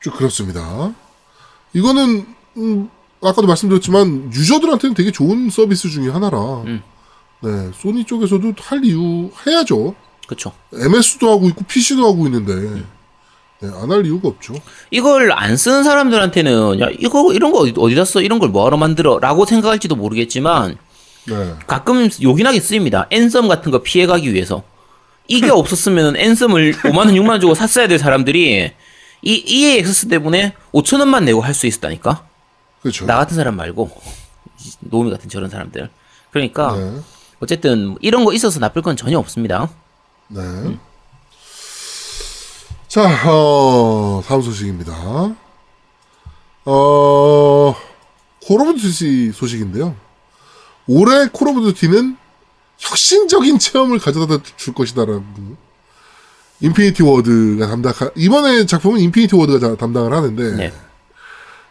[0.00, 0.92] 쭉 그렇습니다.
[1.72, 2.26] 이거는,
[2.58, 2.88] 음,
[3.20, 6.38] 아까도 말씀드렸지만, 유저들한테는 되게 좋은 서비스 중에 하나라.
[6.62, 6.80] 음.
[7.42, 9.94] 네, 소니 쪽에서도 할 이유, 해야죠.
[10.28, 12.86] 그쵸 MS도 하고 있고, PC도 하고 있는데, 음.
[13.60, 14.54] 네, 안 할 이유가 없죠.
[14.92, 19.46] 이걸 안 쓰는 사람들한테는 야 이거 이런 거 어디- 어디다 써 이런 걸 뭐하러 만들어라고
[19.46, 20.76] 생각할지도 모르겠지만
[21.26, 21.54] 네.
[21.66, 23.08] 가끔 요긴하게 쓰입니다.
[23.10, 24.62] 앤썸 같은 거 피해가기 위해서
[25.28, 28.72] 이게 없었으면 앤썸을 5만 원, 6만 원 주고 샀어야 될 사람들이
[29.22, 32.24] 이 EA 액세스 때문에 5천 원만 내고 할 수 있었다니까.
[32.82, 33.04] 그렇죠.
[33.06, 33.90] 나 같은 사람 말고
[34.80, 35.90] 노미 같은 저런 사람들.
[36.30, 37.00] 그러니까 네.
[37.40, 39.68] 어쨌든 이런 거 있어서 나쁠 건 전혀 없습니다.
[40.28, 40.40] 네.
[42.88, 44.92] 자, 어, 다음 소식입니다.
[46.64, 47.74] 어,
[48.46, 49.94] 콜 오브 듀티 소식인데요.
[50.86, 52.16] 올해 콜 오브 듀티는
[52.78, 55.22] 혁신적인 체험을 가져다 줄 것이다라고
[56.60, 60.72] 인피니티 워드가 담당 이번에 작품은 인피니티 워드가 자- 담당을 하는데 네.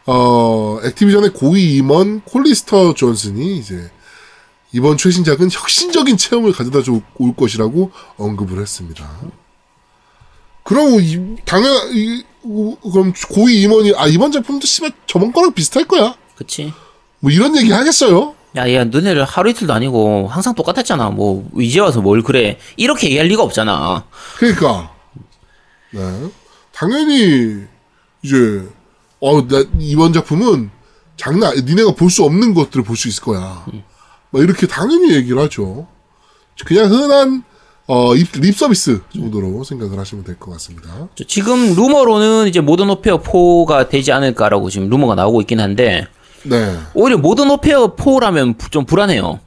[0.05, 3.89] 어, 액티비전의 고위 임원 콜리스터 존슨이 이제
[4.71, 7.01] 이번 최신작은 혁신적인 체험을 가져다 줄올
[7.35, 9.09] 것이라고 언급을 했습니다.
[10.63, 15.85] 그럼 이, 당연 이, 우- 그럼 고위 임원이 아 이번 작품도 씨발 저번 거랑 비슷할
[15.85, 16.15] 거야.
[16.37, 16.73] 그치?
[17.19, 18.35] 뭐 이런 얘기 하겠어요?
[18.57, 21.11] 야, 야, 너네를 하루 이틀도 아니고 항상 똑같았잖아.
[21.11, 22.57] 뭐 이제 와서 뭘 그래?
[22.75, 24.03] 이렇게 얘기할 리가 없잖아.
[24.37, 24.91] 그러니까
[25.91, 26.01] 네
[26.73, 27.63] 당연히
[28.23, 28.67] 이제
[29.19, 30.69] 어 나 이번 작품은
[31.17, 33.65] 장난 니네가 볼 수 없는 것들을 볼 수 있을 거야.
[34.29, 35.87] 뭐 이렇게 당연히 얘기를 하죠.
[36.65, 37.43] 그냥 흔한
[37.87, 41.07] 어, 립, 립 서비스 정도로 생각을 하시면 될 것 같습니다.
[41.15, 46.05] 저 지금 루머로는 이제 모던 워페어 4가 되지 않을까라고 지금 루머가 나오고 있긴 한데
[46.49, 46.77] 네.
[46.93, 49.39] 오히려 모던 워페어 4라면 부- 좀 불안해요.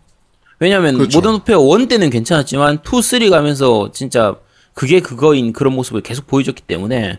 [0.59, 1.19] 왜냐면 그렇죠.
[1.19, 4.35] 모던 워페어 1 때는 괜찮았지만 2, 3 가면서 진짜
[4.75, 7.19] 그게 그거인 그런 모습을 계속 보여줬기 때문에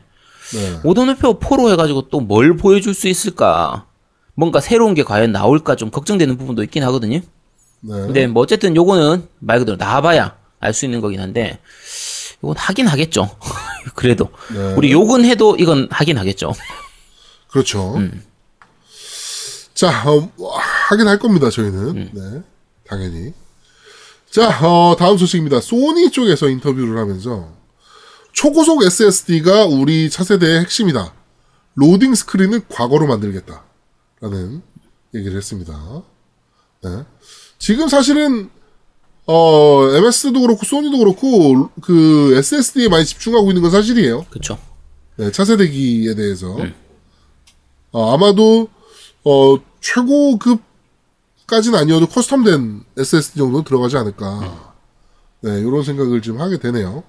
[0.53, 0.79] 네.
[0.83, 3.85] 모던 오페어 4로 해가지고 또 뭘 보여줄 수 있을까
[4.35, 7.17] 뭔가 새로운 게 과연 나올까 좀 걱정되는 부분도 있긴 하거든요.
[7.81, 7.93] 네.
[7.93, 11.57] 근데 뭐 어쨌든 요거는 말 그대로 나와봐야 알 수 있는 거긴 한데
[12.43, 13.29] 이건 하긴 하겠죠.
[13.95, 14.73] 그래도 네.
[14.75, 16.53] 우리 욕은 해도 이건 하긴 하겠죠.
[17.49, 17.95] 그렇죠.
[17.97, 18.23] 음.
[19.81, 20.31] 자, 어,
[20.89, 21.79] 하긴 할 겁니다, 저희는.
[21.97, 22.09] 음.
[22.13, 22.43] 네,
[22.85, 23.33] 당연히.
[24.29, 25.59] 자, 어, 다음 소식입니다.
[25.59, 27.49] 소니 쪽에서 인터뷰를 하면서
[28.31, 31.15] 초고속 SSD가 우리 차세대의 핵심이다.
[31.73, 33.63] 로딩 스크린을 과거로 만들겠다.
[34.19, 34.61] 라는
[35.15, 36.03] 얘기를 했습니다.
[36.83, 37.03] 네.
[37.57, 38.51] 지금 사실은
[39.25, 44.27] 어, MS도 그렇고 소니도 그렇고 그 SSD에 많이 집중하고 있는 건 사실이에요.
[44.29, 44.59] 그렇죠.
[45.15, 46.55] 네, 차세대기에 대해서
[47.91, 48.69] 어, 아마도
[49.23, 54.73] 어, 최고급까지는 아니어도 커스텀된 SSD 정도 들어가지 않을까.
[55.41, 57.03] 네, 이런 생각을 좀 하게 되네요.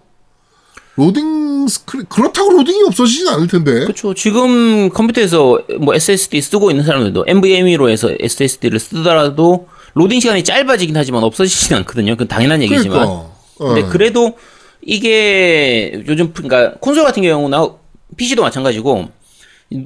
[0.96, 3.80] 로딩 스크린 그렇다고 로딩이 없어지진 않을 텐데.
[3.80, 4.12] 그렇죠.
[4.14, 11.24] 지금 컴퓨터에서 뭐 SSD 쓰고 있는 사람들도 NVMe로 해서 SSD를 쓰더라도 로딩 시간이 짧아지긴 하지만
[11.24, 12.12] 없어지진 않거든요.
[12.12, 12.98] 그건 당연한 얘기지만.
[12.98, 13.32] 그러니까.
[13.58, 13.88] 근데 어.
[13.88, 14.36] 그래도
[14.82, 17.68] 이게 요즘 그러니까 콘솔 같은 경우나
[18.16, 19.08] PC도 마찬가지고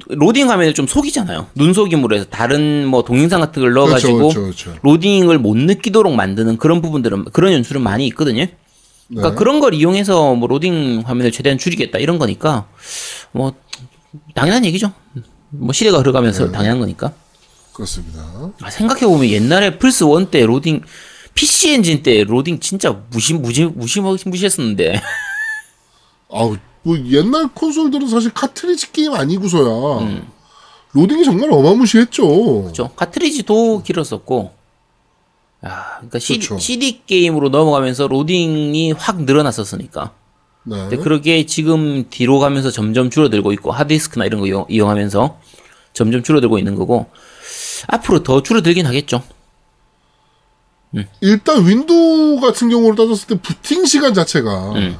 [0.09, 1.49] 로딩 화면을 좀 속이잖아요.
[1.55, 4.81] 눈 속임으로 해서 다른 뭐 동영상 같은 걸 넣어가지고 그렇죠, 그렇죠, 그렇죠.
[4.83, 8.47] 로딩을 못 느끼도록 만드는 그런 부분들은 그런 연출은 많이 있거든요.
[9.09, 9.37] 그러니까 네.
[9.37, 12.67] 그런 걸 이용해서 뭐 로딩 화면을 최대한 줄이겠다 이런 거니까
[13.33, 13.53] 뭐
[14.35, 14.93] 당연한 얘기죠.
[15.51, 17.13] 뭐 시대가 흘러가면서 당연한 거니까.
[17.73, 18.53] 그렇습니다.
[18.63, 20.83] 아, 생각해 보면 옛날에 플스 1 때 로딩
[21.35, 25.03] PC 엔진 때 로딩 진짜 무시 무시 무시 무시했었는데
[26.33, 30.29] 아우, 뭐 옛날 콘솔들은 사실 카트리지 게임 아니고서야 음.
[30.93, 32.63] 로딩이 정말 어마무시했죠.
[32.63, 32.91] 그렇죠.
[32.95, 34.53] 카트리지도 길었었고.
[35.63, 36.61] 아, 그러니까 CD, 그렇죠.
[36.61, 40.13] CD 게임으로 넘어가면서 로딩이 확 늘어났었으니까.
[40.63, 40.77] 네.
[40.77, 45.41] 근데 그러게 지금 뒤로 가면서 점점 줄어들고 있고 하드디스크나 이런 거 이용, 이용하면서
[45.93, 47.07] 점점 줄어들고 있는 거고
[47.89, 49.25] 앞으로 더 줄어들긴 하겠죠.
[51.21, 54.99] 일단 윈도우 같은 경우를 따졌을 때 부팅 시간 자체가 음.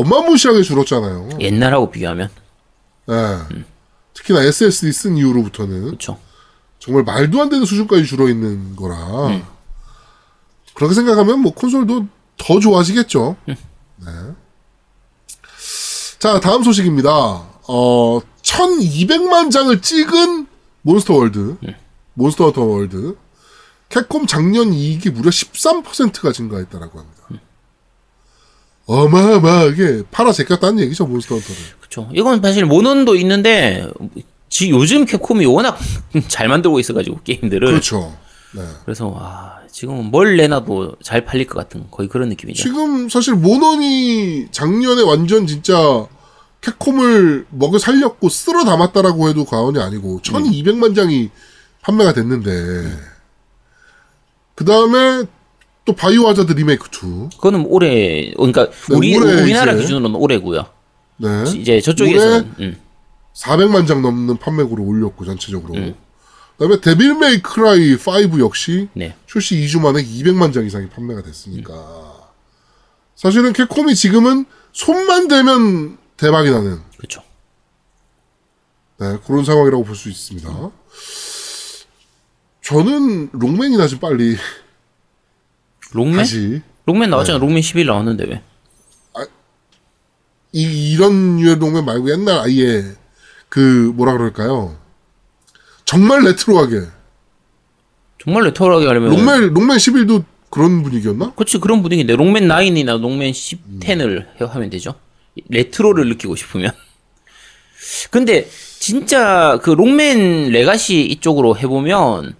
[0.00, 1.28] 어마무시하게 줄었잖아요.
[1.40, 2.28] 옛날하고 비교하면
[3.06, 3.14] 네.
[4.14, 6.18] 특히나 SSD 쓴 이후로부터는 그렇죠.
[6.78, 8.96] 정말 말도 안 되는 수준까지 줄어 있는 거라.
[10.74, 12.06] 그렇게 생각하면 뭐 콘솔도
[12.36, 13.36] 더 좋아지겠죠.
[13.46, 13.56] 네.
[16.18, 17.10] 자, 다음 소식입니다.
[17.10, 20.46] 어, 1200만 장을 찍은
[20.82, 21.56] 몬스터 월드.
[22.14, 23.16] 몬스터 헌터 월드.
[23.88, 27.22] 캡콤 작년 이익이 무려 13%가 증가했다라고 합니다.
[28.86, 31.56] 어마어마하게 팔아 제꼈다는 얘기죠, 몬스터 헌터를.
[31.80, 32.08] 그렇죠.
[32.14, 33.86] 이건 사실 모논도 있는데
[34.48, 35.78] 지 요즘 캡콤이 워낙
[36.28, 38.16] 잘 만들고 있어가지고 게임들을 그렇죠.
[38.54, 38.62] 네.
[38.84, 42.62] 그래서 와 지금은 뭘 내놔도 잘 팔릴 것 같은 거의 그런 느낌이죠.
[42.62, 46.06] 지금 사실 모넌이 작년에 완전 진짜
[46.62, 51.30] 캡콤을 먹여 살렸고 쓸어 담았다라고 해도 과언이 아니고 1200만 장이
[51.82, 52.50] 판매가 됐는데
[54.54, 55.24] 그 다음에
[55.86, 60.66] 또 바이오 하자드 리메이크 2 그거는 올해 그러니까 네, 우리 올해 우리나라 이제- 기준으로는 올해고요.
[61.18, 61.44] 네.
[61.56, 62.76] 이제 저쪽에서는 음,
[63.34, 65.74] 400만 장 넘는 판매고를 올렸고 전체적으로
[66.58, 69.14] 그다음에 데빌 메이 크라이 5 역시 네.
[69.26, 71.74] 출시 2주 만에 200만 장 이상이 판매가 됐으니까
[73.14, 77.22] 사실은 캡콤이 지금은 손만 대면 대박이 나는 그렇죠.
[78.98, 80.48] 네, 그런 상황이라고 볼 수 있습니다.
[82.62, 84.36] 저는 록맨이나 좀 빨리
[85.92, 86.16] 록맨?
[86.16, 87.38] 다시 록맨 나왔잖아.
[87.38, 87.46] 네.
[87.46, 88.42] 록맨 11 나왔는데 왜?
[90.52, 92.84] 이, 이런 류의 록맨 말고 옛날 아예
[93.48, 94.76] 그 뭐라 그럴까요?
[95.84, 96.82] 정말 레트로하게
[98.22, 101.32] 정말 레트로하게 하려면 록맨 록맨 11도 그런 분위기였나?
[101.34, 104.94] 그렇지 그런 분위기인데 록맨 9이나 록맨 10, 10을 하면 되죠.
[105.48, 106.70] 레트로를 느끼고 싶으면.
[108.10, 112.34] 근데 진짜 그 록맨 레거시 이쪽으로 해보면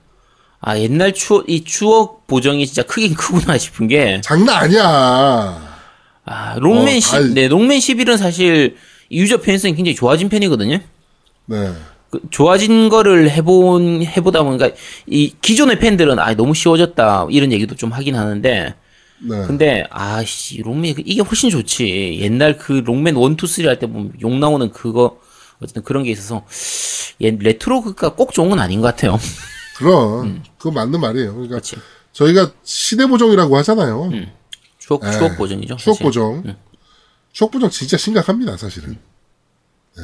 [0.67, 5.77] 아 옛날 추억 이 추억 보정이 진짜 크긴 크구나 싶은 게 장난 아니야.
[6.25, 8.77] 아, 록맨 어, 10, 다- 네, 록맨 11은 사실
[9.13, 10.81] 유저 편의성이 굉장히 좋아진 편이거든요.
[11.45, 11.73] 네.
[12.11, 14.71] 그 좋아진 거를 해본, 해보다 보니까
[15.07, 17.29] 이 기존의 팬들은 아, 너무 쉬워졌다.
[17.31, 18.75] 이런 얘기도 좀 하긴 하는데.
[19.21, 19.47] 네.
[19.47, 22.19] 근데, 아씨, 록맨, 이게 훨씬 좋지.
[22.21, 25.21] 옛날 그 록맨 1, 2, 3할 때 보면 욕 나오는 그거,
[25.63, 26.45] 어쨌든 그런 게 있어서,
[27.21, 29.17] 옛 레트로가 꼭 좋은 건 아닌 것 같아요.
[29.79, 31.33] 그럼 그거 맞는 말이에요.
[31.33, 31.77] 그러니까 그렇지.
[32.13, 34.11] 저희가 시대 보정이라고 하잖아요.
[34.79, 35.13] 추억, 네.
[35.13, 35.77] 추억 버전이죠.
[35.77, 36.05] 추억 사실.
[36.05, 36.57] 보정.
[37.33, 38.99] 추억 보정 진짜 심각합니다, 사실은.
[39.97, 40.03] 네.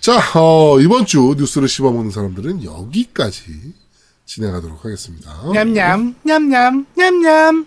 [0.00, 3.74] 자, 어, 이번 주 뉴스를 씹어먹는 사람들은 여기까지
[4.24, 5.42] 진행하도록 하겠습니다.
[5.52, 7.66] 냠냠 냠냠 냠냠.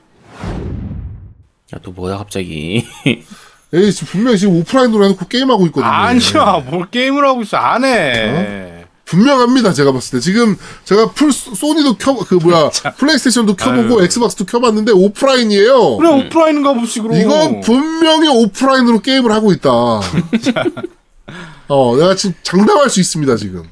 [1.74, 2.86] 야, 또 뭐야, 갑자기.
[3.74, 5.90] 에이, 지금 분명히 지금 오프라인으로 해놓고 게임하고 있거든요.
[5.90, 8.71] 아니야 뭘 게임을 하고 있어 안 해.
[9.06, 9.74] 분명합니다.
[9.74, 15.98] 제가 봤을 때 지금 제가 풀 소니도 켜 그 뭐야 플레이스테이션도 켜보고 엑스박스도 켜봤는데 오프라인이에요.
[15.98, 19.70] 그래 오프라인 가봅시그로 이건 분명히 오프라인으로 게임을 하고 있다.
[21.68, 23.64] 어, 내가 지금 장담할 수 있습니다 지금.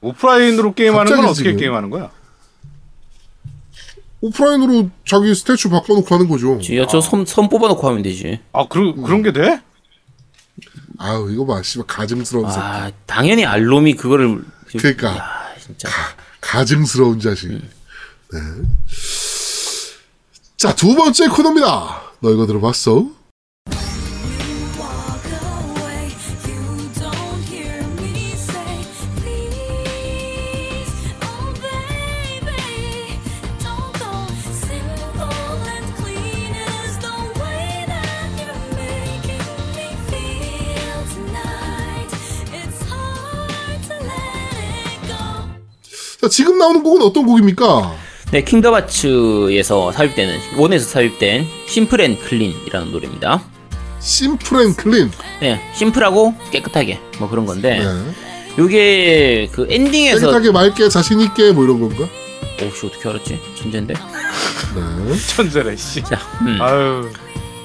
[0.00, 1.56] 오프라인으로 게임하는 건 어떻게 지금.
[1.58, 2.10] 게임하는 거야?
[4.20, 6.58] 오프라인으로 자기 스태츄 바꿔놓고 하는 거죠.
[6.76, 8.40] 야, 저선 선 뽑아놓고 하면 되지.
[8.52, 9.60] 아 그런 그런 게 돼?
[10.98, 12.60] 아유 이거 봐, 씨발 가증스러운 새끼.
[12.60, 14.44] 아, 당연히 알롬이 그거를.
[14.76, 15.16] 그러니까.
[15.16, 15.88] 야, 진짜.
[16.40, 17.48] 가 증스러운 자식.
[17.48, 18.40] 네.
[20.56, 22.02] 자, 두 번째 코너입니다.
[22.20, 23.10] 너 이거 들어봤어?
[46.26, 47.94] 자, 지금 나오는 곡은 어떤 곡입니까?
[48.32, 53.44] 네, 킹덤 하츠에서 삽입되는, 원에서 삽입된 Simple and Clean이라는 노래입니다.
[54.00, 55.10] Simple and Clean.
[55.40, 57.84] 네, 심플하고 깨끗하게, 뭐 그런 건데, 네.
[58.58, 60.18] 요게 그 엔딩에서.
[60.18, 62.08] 깨끗하게 맑게 자신 있게 뭐 이런 건가?
[62.60, 63.40] 오씨, 어떻게 알았지?
[63.60, 63.94] 천재인데?
[63.94, 65.16] 네.
[65.36, 66.02] 천재래 씨.
[66.02, 66.58] 자, 음.
[66.60, 67.08] 아유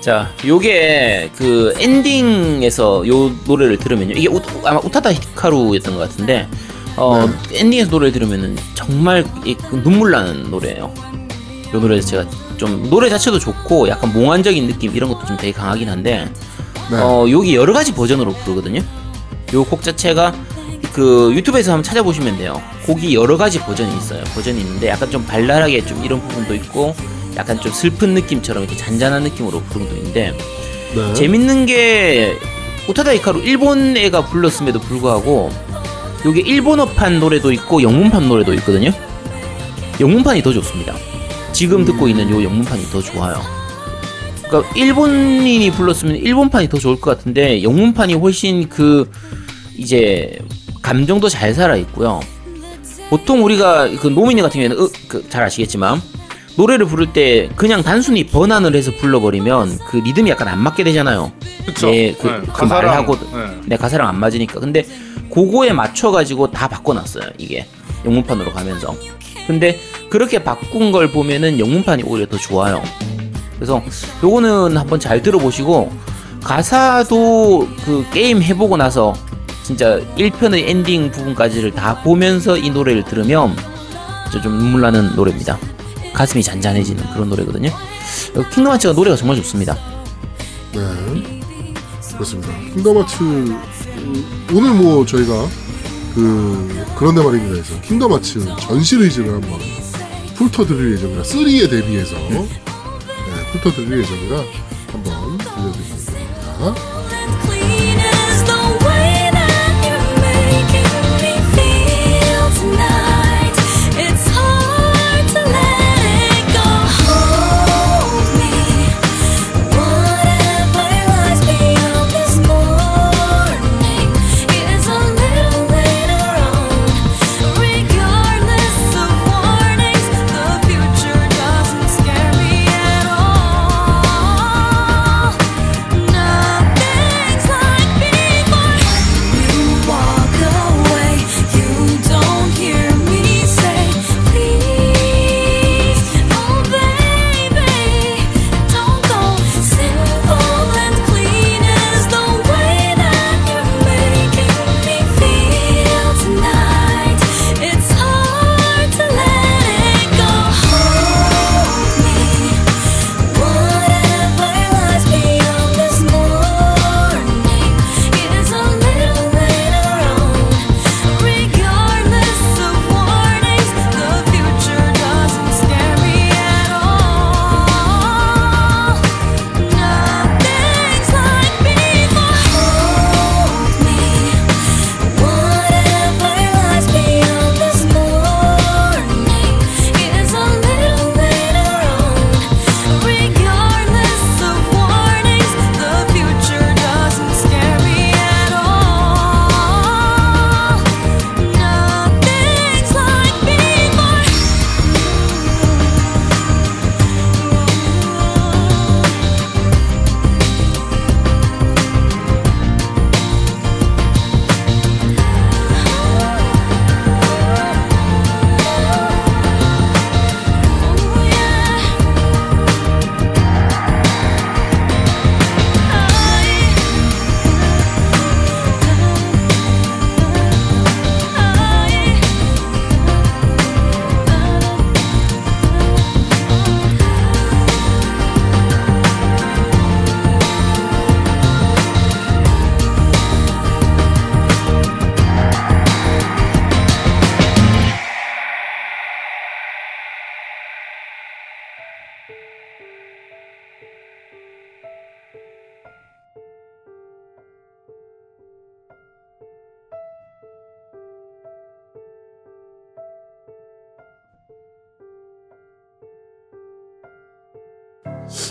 [0.02, 4.14] 자, 요게 그 엔딩에서 요 노래를 들으면요.
[4.16, 6.48] 이게 우, 아마 우타다 히카루였던 것 같은데,
[6.98, 10.94] 어, 엔딩에서 노래를 들으면은 정말 이그 눈물 나는 노래예요.
[11.74, 12.26] 요 노래에서 제가
[12.58, 16.30] 좀 노래 자체도 좋고 약간 몽환적인 느낌 이런 것도 좀 되게 강하긴 한데,
[16.92, 16.98] 네.
[16.98, 18.82] 어, 여기 여러 가지 버전으로 부르거든요.
[19.54, 20.34] 요 곡 자체가
[20.94, 22.62] 그 유튜브에서 한번 찾아보시면 돼요.
[22.86, 24.24] 곡이 여러 가지 버전이 있어요.
[24.36, 26.94] 버전이 있는데 약간 좀 발랄하게 좀 이런 부분도 있고
[27.38, 30.38] 약간 좀 슬픈 느낌처럼 이렇게 잔잔한 느낌으로 부른 것도 있는데
[30.94, 31.14] 네.
[31.14, 32.38] 재밌는 게
[32.90, 35.50] 우타다 히카루 일본 애가 불렀음에도 불구하고
[36.26, 38.92] 요게 일본어판 노래도 있고 영문판 노래도 있거든요.
[40.00, 40.96] 영문판이 더 좋습니다.
[41.52, 43.42] 지금 듣고 있는 요 영문판이 더 좋아요.
[44.48, 49.10] 그러니까 일본인이 불렀으면 일본판이 더 좋을 것 같은데 영문판이 훨씬 그
[49.78, 50.38] 이제
[50.82, 52.20] 감정도 잘 살아 있고요.
[53.10, 56.02] 보통 우리가 그 노미니 같은 경우에는 으, 그, 잘 아시겠지만
[56.58, 61.32] 노래를 부를 때 그냥 단순히 번안을 해서 불러버리면 그 리듬이 약간 안 맞게 되잖아요.
[61.66, 61.90] 그쵸.
[61.90, 63.62] 네, 그, 네, 그 말하고 네.
[63.66, 64.60] 내 가사랑 안 맞으니까.
[64.60, 64.86] 근데
[65.34, 67.24] 그거에 맞춰가지고 다 바꿔놨어요.
[67.38, 67.66] 이게
[68.06, 68.96] 영문판으로 가면서.
[69.48, 72.82] 근데 그렇게 바꾼 걸 보면은 영문판이 오히려 더 좋아요.
[73.56, 73.82] 그래서
[74.24, 75.92] 요거는 한번 잘 들어보시고
[76.44, 79.14] 가사도 그 게임 해보고 나서
[79.64, 83.56] 진짜 1편의 엔딩 부분까지를 다 보면서 이 노래를 들으면
[84.26, 85.58] 진짜 좀 눈물 나는 노래입니다.
[86.14, 87.70] 가슴이 잔잔해지는 그런 노래거든요.
[88.54, 89.78] 킹덤 하츠가 노래가 정말 좋습니다.
[90.74, 91.42] 네.
[92.14, 92.50] 그렇습니다.
[92.74, 95.48] 킹덤 하츠 음, 오늘 뭐 저희가
[96.14, 99.60] 그 그런데 말입니다 해서 킹덤 하츠 전 시리즈를 한번
[100.36, 102.48] 훑어드릴 예정이라 3에 대비해서 네,
[103.54, 104.44] 훑어드릴 예정이라
[104.92, 107.01] 한번 들려드리겠습니다.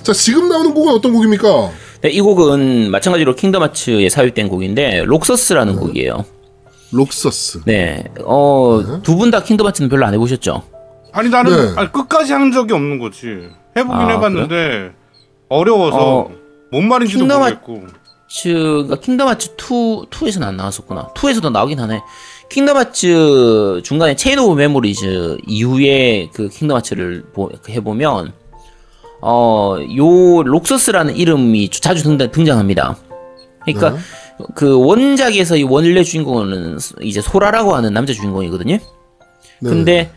[0.03, 1.71] 자, 지금 나오는 곡은 어떤 곡입니까?
[2.03, 6.25] 네, 이 곡은 마찬가지로 킹덤 하츠에 삽입된 곡인데 록서스라는 곡이에요.
[6.93, 7.61] 록서스.
[7.67, 10.63] 네, 어, 두분 다 킹덤 하츠는 별로 안 해보셨죠?
[11.13, 11.81] 아니 나는 네.
[11.81, 13.27] 아니, 끝까지 한 적이 없는 거지.
[13.77, 14.93] 해보긴 아, 해봤는데
[15.49, 16.31] 어려워서 어,
[16.73, 17.83] 뭔 말인지도 킹덤 하- 모르겠고.
[18.29, 21.09] 하츠가 킹덤 하츠 2, 2에서는 안 나왔었구나.
[21.15, 22.01] 2에서도 나오긴 하네.
[22.49, 28.33] 킹덤 하츠 중간에 Chain of Memories 이후에 그 킹덤 하츠를 보- 해보면
[29.23, 32.97] 어, 요 록서스라는 이름이 자주 등장, 등장 합니다.
[33.65, 33.99] 그러니까 네.
[34.55, 38.77] 그 원작에서 이 원래 주인공은 이제 소라라고 하는 남자 주인공이거든요.
[38.77, 39.69] 네.
[39.69, 40.11] 근데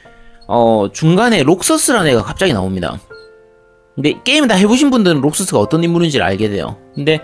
[0.48, 3.00] 어 중간에 록서스라는 애가 갑자기 나옵니다.
[3.96, 6.78] 근데 게임 다 해보신 분들은 록서스가 어떤 인물인지를 알게 돼요.
[6.96, 7.22] 근데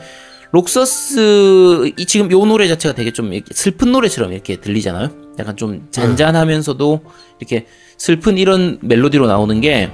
[0.52, 5.10] 록서스 이 지금 요 노래 자체가 되게 좀 슬픈 노래처럼 이렇게 들리잖아요.
[5.40, 7.02] 약간 좀 잔잔하면서도
[7.40, 7.66] 이렇게
[8.00, 9.92] 슬픈 이런 멜로디로 나오는 게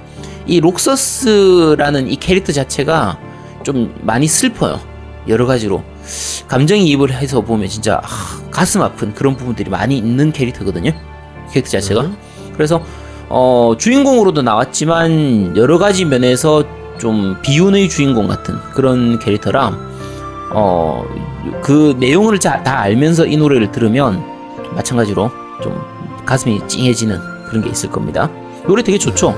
[0.48, 3.18] 이 록서스라는 이 캐릭터 자체가
[3.64, 4.78] 좀 많이 슬퍼요.
[5.26, 5.82] 여러 가지로
[6.46, 10.92] 감정이입을 해서 보면 진짜 아, 가슴 아픈 그런 부분들이 많이 있는 캐릭터거든요.
[11.50, 12.02] 캐릭터 자체가.
[12.04, 12.10] 네.
[12.54, 12.80] 그래서
[13.28, 16.62] 어, 주인공으로도 나왔지만 여러 가지 면에서
[16.98, 19.76] 좀 비운의 주인공 같은 그런 캐릭터라
[20.52, 21.04] 어,
[21.60, 24.22] 그 내용을 자- 다 알면서 이 노래를 들으면
[24.76, 25.28] 마찬가지로
[25.60, 25.76] 좀
[26.24, 27.18] 가슴이 찡해지는
[27.48, 28.30] 그런 게 있을 겁니다.
[28.66, 29.34] 노래 되게 좋죠.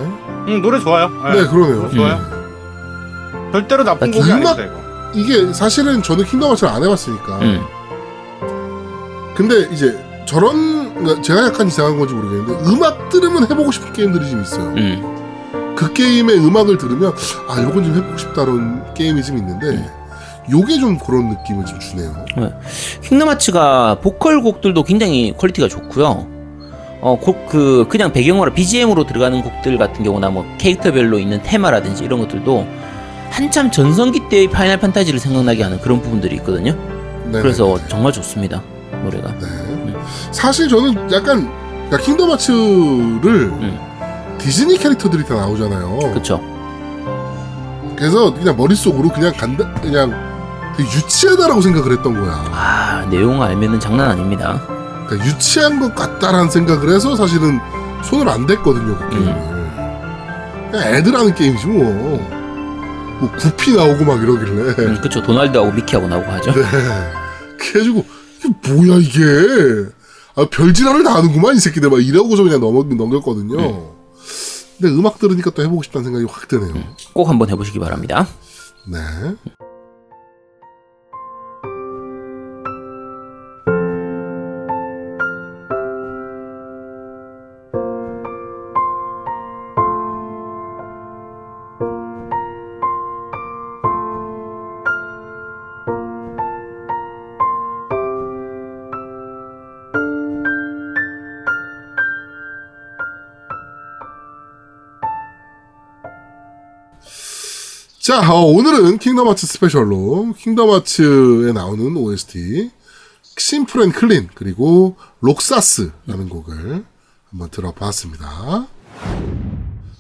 [0.48, 1.08] 응 노래 좋아요.
[1.08, 1.90] 네, 그러네요.
[1.90, 2.18] 좋아요.
[3.52, 4.88] 절대로 나쁜 아, 곡이 아니다 이거.
[5.14, 7.38] 이게 사실은 저는 킹덤 하츠를 안 해봤으니까.
[7.38, 7.60] 음.
[9.34, 14.42] 근데 이제 저런 그러니까 제가 약간 이상한 건지 모르겠는데 음악 들으면 해보고 싶은 게임들이 좀
[14.42, 14.64] 있어요.
[14.76, 15.74] 음.
[15.76, 17.12] 그 게임의 음악을 들으면
[17.48, 19.88] 아 이건 좀 해보고 싶다는 게임이 좀 있는데
[20.50, 22.12] 요게 좀 그런 느낌을 좀 주네요.
[23.02, 26.37] 킹덤 하츠가 보컬 곡들도 굉장히 퀄리티가 좋고요.
[27.00, 32.20] 어, 곡, 그, 그냥 배경으로, BGM으로 들어가는 곡들 같은 경우나 뭐 캐릭터별로 있는 테마라든지 이런
[32.20, 32.66] 것들도
[33.30, 36.72] 한참 전성기 때의 파이널 판타지를 생각나게 하는 그런 부분들이 있거든요.
[37.26, 37.40] 네.
[37.40, 38.62] 그래서 정말 좋습니다.
[39.04, 39.32] 노래가.
[39.38, 39.46] 네.
[40.32, 41.48] 사실 저는 약간
[41.88, 43.52] 그러니까 킹덤 하츠를
[44.38, 45.98] 디즈니 캐릭터들이 다 나오잖아요.
[46.02, 46.14] 음.
[46.14, 46.40] 그쵸.
[47.96, 50.14] 그래서 그냥 머릿속으로 그냥 간다 그냥
[50.78, 52.32] 유치하다라고 생각을 했던 거야.
[52.52, 54.60] 아, 내용 알면은 장난 아닙니다.
[55.08, 57.58] 그러니까 유치한 것 같다라는 생각을 해서 사실은
[58.04, 59.58] 손을 안 댔거든요 그 게임을.
[60.70, 62.38] 그냥 애들 하는 게임이지 뭐.
[63.20, 64.74] 뭐 구피 나오고 막 이러길래.
[64.78, 65.22] 음, 그쵸.
[65.22, 66.52] 도날드하고 미키하고 나오고 하죠.
[66.52, 66.62] 네.
[67.58, 68.04] 그래가지고
[68.38, 69.90] 이게 뭐야 이게.
[70.36, 73.56] 아, 별지랄을 다 하는구만 이 새끼들 막 이러고서 그냥 넘어, 넘겼거든요.
[74.78, 76.72] 근데 음악 들으니까 또 해보고 싶다는 생각이 확 드네요.
[77.12, 78.28] 꼭 한번 해보시기 바랍니다.
[78.86, 78.98] 네.
[108.08, 112.70] 자, 어, 오늘은 킹덤 하츠 스페셜로 킹덤 하츠에 나오는 OST
[113.36, 116.86] Simple and Clean 그리고 록사스라는 곡을
[117.28, 118.66] 한번 들어봤습니다.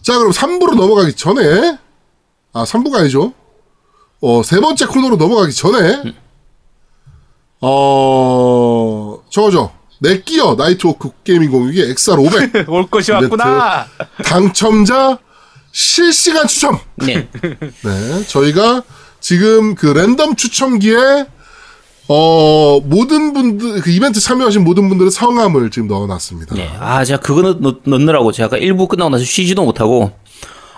[0.00, 1.76] 자, 그럼 3부로 넘어가기 전에
[2.54, 3.34] 아, 3부가 아니죠.
[4.22, 6.14] 어, 세 번째 코너로 넘어가기 전에
[7.60, 9.70] 어, 저거죠.
[10.00, 13.86] 넷기어 나이트호크 게이밍 공유기 XR500 올 것이 왔구나.
[14.24, 15.18] 당첨자
[15.72, 17.28] 실시간 추첨 네.
[17.60, 18.82] 네, 저희가
[19.20, 21.26] 지금 그 랜덤 추첨기에
[22.08, 26.54] 어 모든 분들 그 이벤트 참여하신 모든 분들의 성함을 지금 넣어놨습니다.
[26.54, 26.70] 네.
[26.80, 30.12] 아, 제가 그거 넣, 넣, 넣느라고 제가 1부 끝나고 나서 쉬지도 못하고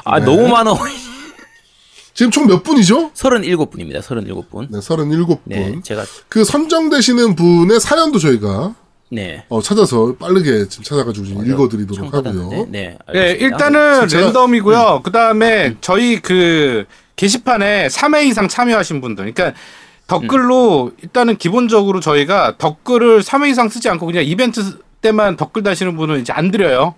[0.05, 0.75] 아, 너무 많아.
[2.15, 3.13] 지금 총 몇 분이죠?
[3.13, 4.03] 37분입니다.
[4.03, 4.67] 37분.
[4.71, 5.39] 네, 37분.
[5.45, 5.77] 네.
[5.85, 8.75] 제가 그 선정되시는 분의 사연도 저희가
[9.11, 9.45] 네.
[9.49, 12.15] 어, 찾아서 빠르게 지금 찾아가지고 지금 읽어드리도록.
[12.15, 12.67] 하고요.
[12.69, 12.97] 네.
[13.13, 13.33] 네.
[13.41, 15.01] 일단은 제가- 랜덤이고요.
[15.05, 16.85] 그 다음에 저희 그
[17.17, 19.59] 게시판에 3회 이상 참여하신 분들, 그러니까
[20.07, 26.21] 댓글로 일단은 기본적으로 저희가 댓글을 3회 이상 쓰지 않고 그냥 이벤트 때만 댓글 다시는 분은
[26.21, 26.95] 이제 안 드려요.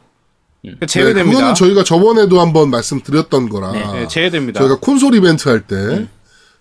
[0.60, 1.36] 그러니까 네, 제외됩니다.
[1.38, 3.72] 그거는 저희가 저번에도 한번 말씀드렸던 거라.
[3.72, 4.60] 네, 제외됩니다.
[4.60, 6.06] 저희가 콘솔 이벤트 할 때,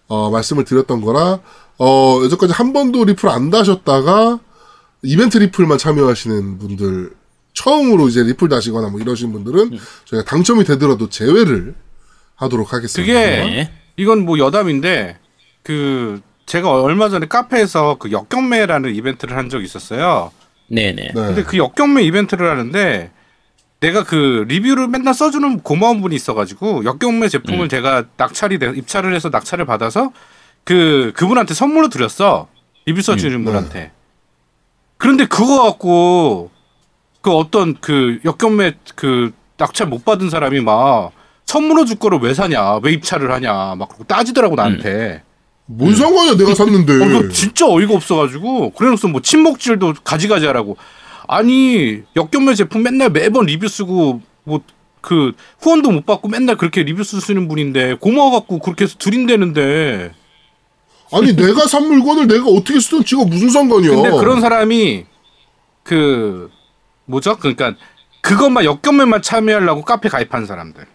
[0.08, 1.40] 어, 말씀을 드렸던 거라,
[1.78, 4.40] 어, 여태까지 한 번도 리플 안 다셨다가,
[5.04, 7.12] 이벤트 리플만 참여하시는 분들,
[7.54, 11.76] 처음으로 이제 리플 다시거나 뭐 이러신 분들은, 저희가 당첨이 되더라도 제외를
[12.36, 13.14] 하도록 하겠습니다.
[13.14, 13.72] 그게 네.
[13.98, 15.18] 이건 뭐 여담인데
[15.64, 20.32] 그 제가 얼마 전에 카페에서 그 역경매라는 이벤트를 한 적이 있었어요.
[20.68, 21.04] 네, 네.
[21.04, 21.14] 네.
[21.14, 23.12] 근데 그 역경매 이벤트를 하는데
[23.80, 29.30] 내가 그 리뷰를 맨날 써주는 고마운 분이 있어가지고 역경매 제품을 제가 낙찰이 돼 입찰을 해서
[29.30, 30.12] 낙찰을 받아서
[30.64, 32.48] 그 그분한테 선물로 드렸어
[32.86, 33.92] 리뷰 써주는 음, 분한테.
[35.02, 36.52] 그런데 그거 갖고
[37.22, 41.12] 그 어떤 그 역경매 그 낙찰 못 받은 사람이 막
[41.46, 42.76] 선물로 줄 거를 왜 사냐?
[42.84, 43.76] 왜 입찰을 하냐?
[43.76, 45.24] 막 따지더라고 나한테.
[45.66, 46.94] 뭔 상관이야 내가 샀는데.
[47.04, 50.78] 어, 진짜 어이가 없어가지고 그래놓고서 뭐 침묵질도 가지가지 하라고.
[51.28, 54.62] 아니 역경매 제품 맨날 매번 리뷰 쓰고 뭐
[55.02, 60.12] 그 후원도 못 받고 맨날 그렇게 리뷰 쓰시는 분인데 고마워갖고 그렇게 해서 드린다는데
[61.14, 63.92] 아니 내가 산 물건을 내가 어떻게 쓰든 지가 무슨 상관이야.
[63.92, 65.06] 근데 그런 사람이
[65.84, 66.50] 그
[67.06, 67.76] 뭐죠 그러니까
[68.22, 70.86] 그것만 역경매만 참여하려고 카페 가입한 사람들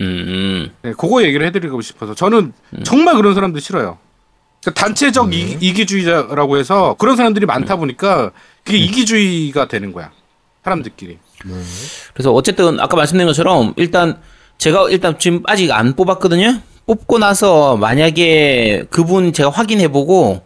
[0.00, 2.52] 음, 네, 그거 얘기를 해드리고 싶어서 저는
[2.84, 3.98] 정말 그런 사람들 싫어요.
[4.62, 8.30] 그러니까 단체적 이, 이기주의자라고 해서 그런 사람들이 많다 보니까
[8.64, 10.10] 그게 이기주의가 되는 거야.
[10.64, 11.18] 사람들끼리.
[12.14, 14.20] 그래서 어쨌든 아까 말씀드린 것처럼 일단
[14.58, 16.60] 제가 일단 지금 아직 안 뽑았거든요.
[16.90, 20.42] 뽑고 나서 만약에 그분 제가 확인해보고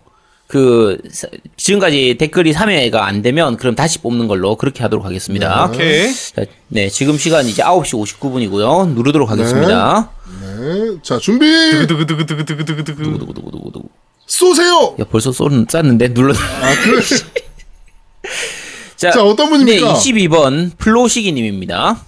[0.47, 1.27] 그 사-
[1.57, 5.65] 지금까지 댓글이 3회가 안 되면 그럼 다시 뽑는 걸로 그렇게 하도록 하겠습니다.
[5.71, 6.13] 오케이.
[6.13, 8.89] 자, 네, 지금 시간 이제 9시 59분이고요.
[8.91, 10.11] 누르도록 하겠습니다.
[10.43, 10.99] 네.
[11.03, 11.47] 자 준비
[11.87, 13.19] 두구두구두구두구두구두구.
[13.19, 13.89] 두구두구두구두구.
[14.27, 14.97] 쏘세요.
[15.01, 16.35] 야, 벌써 쏘는 쐈는데 눌러.
[16.35, 17.01] 아 그래.
[18.97, 19.95] 자, 자, 어떤 분입니까?
[19.95, 22.05] 네, 22번 플로시기 님입니다.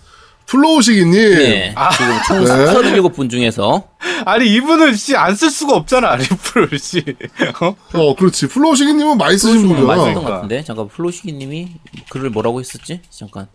[0.47, 1.13] 플로우시기님.
[1.13, 2.51] 네, 지금 총 네.
[2.73, 3.89] 37분 중에서
[4.25, 7.03] 아니 이분은 씨 안 쓸 수가 없잖아 리플을 씨.
[7.61, 7.77] 어?
[7.95, 8.47] 어 그렇지.
[8.49, 10.15] 플로우시기님은 많이 쓰신 플로시기님 많이 분이야.
[10.15, 11.69] 썼던 것 같은데 잠깐 플로시기님이
[12.11, 13.01] 글을 뭐라고 했었지?
[13.11, 13.49] 잠깐.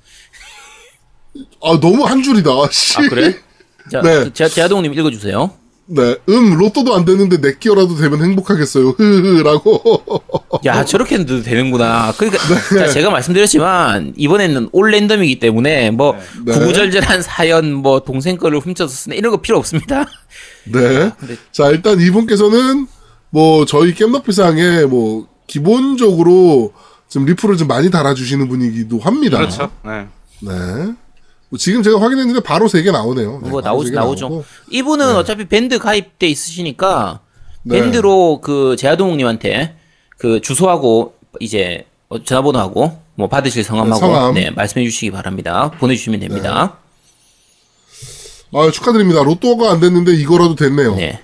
[1.63, 2.49] 아 너무 한 줄이다.
[2.71, 2.97] 씨.
[2.97, 3.35] 아 그래?
[3.91, 4.31] 자, 네.
[4.33, 5.51] 제, 제아동님 읽어주세요.
[5.87, 6.15] 네.
[6.29, 8.91] 음 로또도 안 되는데 넷기어라도 되면 행복하겠어요.
[8.91, 10.03] 흐흐라고.
[10.65, 12.13] 야 저렇게 해도 되는구나.
[12.17, 12.41] 그러니까
[12.73, 12.79] 네.
[12.79, 16.15] 자, 제가 말씀드렸지만 이번에는 올 랜덤이기 때문에 뭐
[16.45, 16.53] 네.
[16.53, 20.05] 구구절절한 사연 뭐 동생 거를 훔쳐서 쓰네 이런 거 필요 없습니다.
[20.65, 21.11] 네.
[21.19, 22.87] 근데- 자, 일단 이분께서는
[23.29, 26.73] 뭐 저희 겜너피상에 뭐 기본적으로
[27.09, 29.37] 좀 리플을 좀 많이 달아주시는 분이기도 합니다.
[29.39, 29.69] 그렇죠.
[29.83, 30.07] 네.
[30.39, 30.93] 네.
[31.51, 33.41] 뭐 지금 제가 확인했는데 바로 세 개 나오네요.
[33.43, 34.25] 네, 뭐 나오, 나오죠.
[34.29, 34.45] 나오고.
[34.69, 37.19] 이분은 어차피 밴드 가입돼 있으시니까
[37.63, 37.79] 네.
[37.81, 39.75] 밴드로 그 제아동님한테
[40.17, 44.33] 그 주소하고 이제 어, 전화번호하고 뭐 받으실 성함하고 네, 성함.
[44.33, 45.71] 네, 말씀해 주시기 바랍니다.
[45.79, 46.77] 보내주시면 됩니다.
[48.53, 49.23] 아, 축하드립니다.
[49.23, 50.95] 로또가 안 됐는데 이거라도 됐네요.
[50.95, 51.19] 네.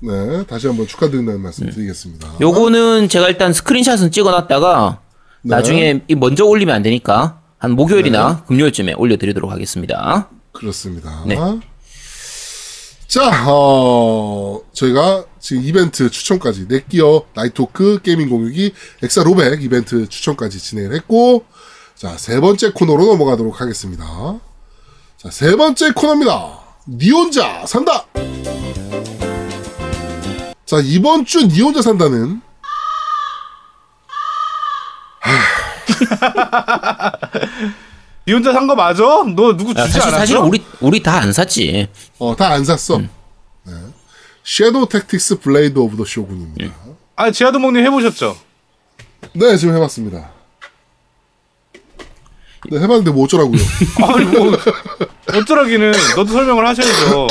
[0.00, 0.44] 네.
[0.46, 2.34] 다시 한번 축하드린다는 말씀 드리겠습니다.
[2.40, 5.00] 요거는 제가 일단 스크린샷은 찍어놨다가
[5.42, 5.54] 네.
[5.56, 10.28] 나중에 이 먼저 올리면 안 되니까 한 목요일이나 금요일쯤에 올려드리도록 하겠습니다.
[10.50, 11.22] 그렇습니다.
[11.28, 11.36] 네.
[13.06, 18.72] 자, 어, 저희가 지금 이벤트 추천까지, 넷기어, 나이트호크, 게이밍 공유기,
[19.04, 21.44] XR500 이벤트 추천까지 진행을 했고,
[21.94, 24.04] 자, 세 번째 코너로 넘어가도록 하겠습니다.
[25.18, 26.58] 자, 세 번째 코너입니다.
[26.88, 28.06] 니 혼자 산다!
[30.66, 32.40] 자, 이번 주 니 혼자 산다는,
[38.26, 39.02] 니 혼자 산 거 맞아?
[39.02, 40.18] 너 누구 야, 주지 사실 않았어?
[40.18, 41.88] 사실 우리 우리 다 안 샀지.
[42.18, 42.96] 어, 다 안 샀어.
[42.98, 43.08] 음.
[43.64, 43.72] 네.
[44.44, 46.74] Shadow Tactics Blade of the Shogun입니다.
[47.16, 48.36] 아 지하도목님 해보셨죠?
[49.34, 50.30] 네, 지금 해봤습니다.
[52.70, 53.58] 네, 해봤는데 뭐 어쩌라고요.
[54.06, 54.56] 아니 뭐
[55.34, 57.26] 어쩌라기는 너도 설명을 하셔야죠.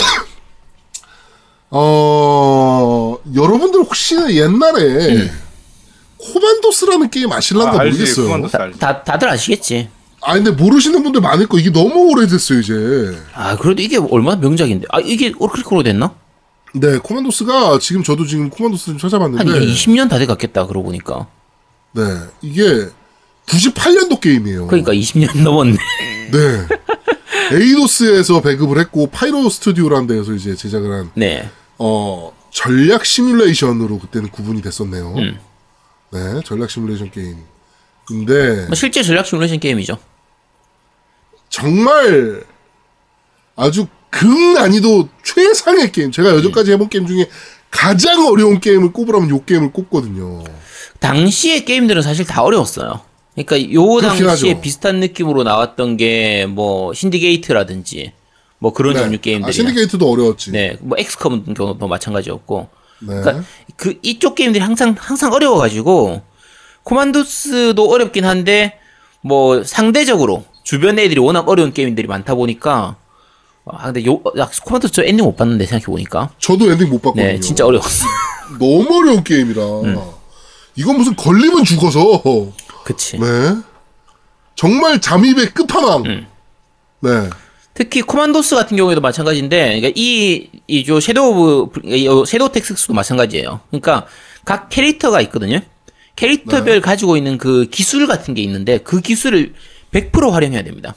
[1.69, 8.25] 어, 여러분들 혹시나 옛날에 코만도스라는 게임 아실란가 아, 알지, 모르겠어요.
[8.27, 8.57] 코만도스.
[8.57, 9.89] 다, 다 다들 아시겠지.
[10.21, 13.17] 아, 근데 모르시는 분들 많을 거 이게 너무 오래됐어요, 이제.
[13.33, 14.87] 아 그래도 이게 얼마나 명작인데.
[14.91, 16.13] 아 이게 그렇게 오래됐나?
[16.73, 21.27] 네, 코만도스가 지금 저도 지금 코만도스 좀 한 찾아봤는데, 20년 다 돼갔겠다 그러고 보니까.
[21.93, 22.03] 네,
[22.41, 22.87] 이게
[23.47, 24.67] 98년도 게임이에요.
[24.67, 25.77] 그러니까 20년 넘었네.
[26.31, 26.67] 네.
[27.53, 31.49] 에이도스에서 배급을 했고 파이로 스튜디오라는 데에서 이제 제작을 한 네.
[31.77, 35.15] 어, 전략 시뮬레이션으로 그때는 구분이 됐었네요.
[35.17, 35.39] 음.
[36.11, 37.37] 네, 전략 시뮬레이션 게임.
[38.07, 39.97] 근데 뭐 실제 전략 시뮬레이션 게임이죠.
[41.49, 42.43] 정말
[43.55, 46.11] 아주 극난이도 최상의 게임.
[46.11, 47.29] 제가 여태까지 해본 게임 중에
[47.69, 50.43] 가장 어려운 게임을 꼽으라면 요 게임을 꼽거든요.
[50.99, 53.01] 당시의 게임들은 사실 다 어려웠어요.
[53.35, 54.61] 그러니까 요 당시에 하죠.
[54.61, 58.11] 비슷한 느낌으로 나왔던 게 뭐 신디케이트라든지
[58.59, 59.53] 뭐 그런 종류 아, 게임들이.
[59.53, 60.51] 신디케이트도 어려웠지.
[60.51, 62.69] 네, 뭐 엑스컴 경우도 마찬가지였고.
[63.01, 63.21] 네.
[63.21, 63.43] 그러니까
[63.75, 66.21] 그 이쪽 게임들이 항상 항상 어려워가지고
[66.83, 68.79] 코만도스도 어렵긴 한데
[69.21, 72.95] 뭐 상대적으로 주변 애들이 워낙 어려운 게임들이 많다 보니까
[73.65, 77.25] 아 근데 요 야, 코만도스 저 엔딩 못 봤는데 생각해 보니까 저도 엔딩 못 봤거든요.
[77.25, 78.05] 네 진짜 어려웠어.
[78.59, 79.61] 너무 어려운 게임이라.
[80.75, 82.21] 이건 무슨 걸리면 죽어서.
[82.83, 83.17] 그치.
[83.19, 83.25] 네.
[84.55, 86.05] 정말 잠입의 끝판왕.
[86.05, 86.27] 음.
[87.01, 87.29] 네.
[87.81, 93.61] 특히 코만도스 같은 경우에도 마찬가지인데, 그러니까 이, 이저 Shadow, of- 이 Shadow Tactics도 마찬가지예요.
[93.71, 94.05] 그러니까
[94.45, 95.61] 각 캐릭터가 있거든요.
[96.15, 99.55] 캐릭터별 가지고 있는 그 기술 같은 게 있는데, 그 기술을
[99.93, 100.93] 100% 활용해야 됩니다.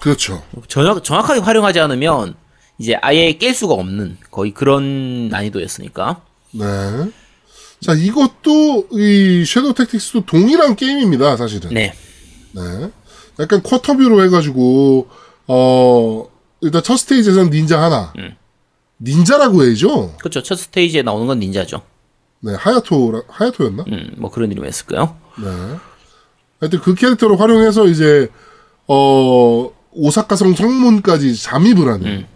[0.00, 0.42] 그렇죠.
[0.68, 2.36] 정확, 정확하게 활용하지 않으면,
[2.78, 6.22] 이제 아예 깰 수가 없는 거의 그런 난이도였으니까.
[6.52, 6.64] 네.
[7.82, 11.68] 자, 이것도 이 섀도우 택틱스도 동일한 게임입니다, 사실은.
[11.74, 11.92] 네.
[12.52, 12.62] 네.
[13.40, 15.08] 약간 쿼터뷰로 해가지고,
[15.46, 16.26] 어,
[16.60, 18.12] 일단 첫 스테이지에서는 닌자 하나.
[18.18, 18.36] 음.
[19.02, 20.16] 닌자라고 해야죠?
[20.18, 20.42] 그렇죠.
[20.42, 21.82] 첫 스테이지에 나오는 건 닌자죠.
[22.40, 23.84] 네, 하야토, 하야토였나?
[23.88, 25.16] 음, 뭐 그런 이름이었을까요?
[25.42, 25.76] 네.
[26.60, 28.28] 하여튼 그 캐릭터를 활용해서 이제,
[28.86, 32.06] 어, 오사카성 성문까지 잠입을 하는.
[32.06, 32.26] 음.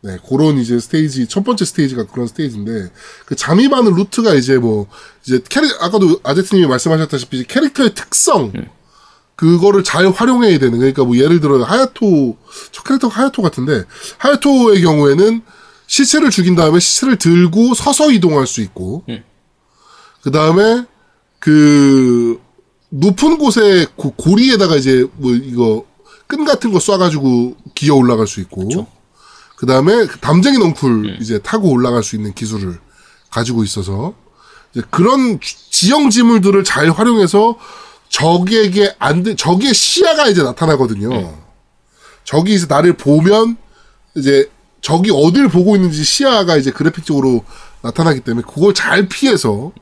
[0.00, 2.90] 네, 그런 이제 스테이지, 첫 번째 스테이지가 그런 스테이지인데,
[3.26, 4.86] 그 잠입하는 루트가 이제 뭐,
[5.24, 8.52] 이제 캐릭, 아까도 아제트님이 말씀하셨다시피 캐릭터의 특성,
[9.42, 12.36] 그거를 잘 활용해야 되는, 그러니까 뭐 예를 들어 하야토,
[12.72, 13.84] 저 캐릭터가 하야토 같은데,
[14.18, 15.42] 하야토의 경우에는
[15.86, 19.04] 시체를 죽인 다음에 시체를 들고 서서 이동할 수 있고,
[20.22, 20.84] 그 다음에
[21.38, 22.40] 그,
[22.88, 25.84] 높은 곳에 고, 고리에다가 이제 뭐 이거
[26.26, 28.68] 끈 같은 거 쏴가지고 기어 올라갈 수 있고,
[29.56, 32.76] 그 다음에 담쟁이 넝쿨 이제 타고 올라갈 수 있는 기술을
[33.30, 34.14] 가지고 있어서
[34.74, 37.56] 이제 그런 주- 지형 지물들을 잘 활용해서
[38.08, 41.34] 적에게 안 돼, 적의 시야가 이제 나타나거든요.
[42.24, 43.56] 적이 이제 나를 보면
[44.16, 44.50] 이제
[44.80, 47.44] 적이 어딜 보고 있는지 시야가 이제 그래픽적으로
[47.82, 49.72] 나타나기 때문에 그걸 잘 피해서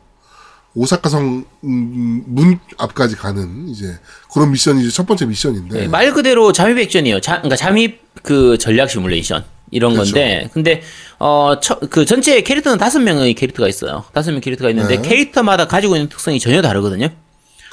[0.74, 3.98] 오사카성 음, 문 앞까지 가는 이제
[4.32, 7.20] 그런 미션이 이제 첫 번째 미션인데 네, 말 그대로 잠입 액션이에요.
[7.20, 10.12] 자, 그러니까 잠입 그 전략 시뮬레이션 이런 그렇죠.
[10.12, 10.82] 건데, 근데
[11.18, 14.04] 어그 전체 캐릭터는 다섯 명의 캐릭터가 있어요.
[14.12, 15.08] 다섯 명 캐릭터가 있는데 네.
[15.08, 17.08] 캐릭터마다 가지고 있는 특성이 전혀 다르거든요.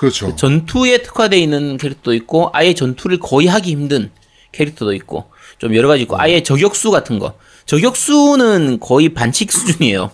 [0.03, 0.35] 그렇죠.
[0.35, 4.11] 전투에 특화되어 있는 캐릭터도 있고, 아예 전투를 거의 하기 힘든
[4.51, 5.25] 캐릭터도 있고,
[5.59, 7.35] 좀 여러 가지 있고, 아예 저격수 같은 거.
[7.65, 10.11] 저격수는 거의 반칙 수준이에요.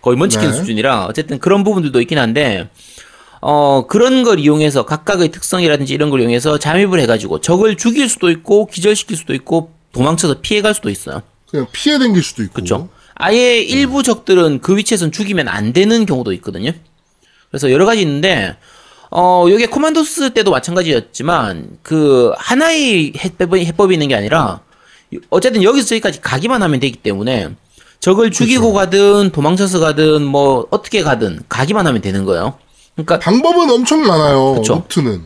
[0.00, 0.56] 거의 먼치킨 네.
[0.56, 2.70] 수준이라, 어쨌든 그런 부분들도 있긴 한데,
[3.42, 8.66] 어, 그런 걸 이용해서 각각의 특성이라든지 이런 걸 이용해서 잠입을 해가지고 적을 죽일 수도 있고,
[8.66, 11.22] 기절시킬 수도 있고, 도망쳐서 피해갈 수도 있어요.
[11.50, 12.88] 그냥 피해 댕길 수도 있고 그렇죠.
[13.14, 16.72] 아예 일부 적들은 그 위치에선 죽이면 안 되는 경우도 있거든요.
[17.50, 18.56] 그래서 여러 가지 있는데
[19.10, 24.60] 어 요게 코만도스 때도 마찬가지였지만 그 하나의 해법이, 해법이 있는 게 아니라
[25.30, 27.50] 어쨌든 여기서 저기까지 가기만 하면 되기 때문에
[28.00, 32.58] 적을 죽이고 가든 도망쳐서 가든 뭐 어떻게 가든 가기만 하면 되는 거예요.
[32.94, 34.54] 그러니까 방법은 엄청 많아요.
[34.54, 34.74] 그쵸.
[34.74, 35.22] 루트는.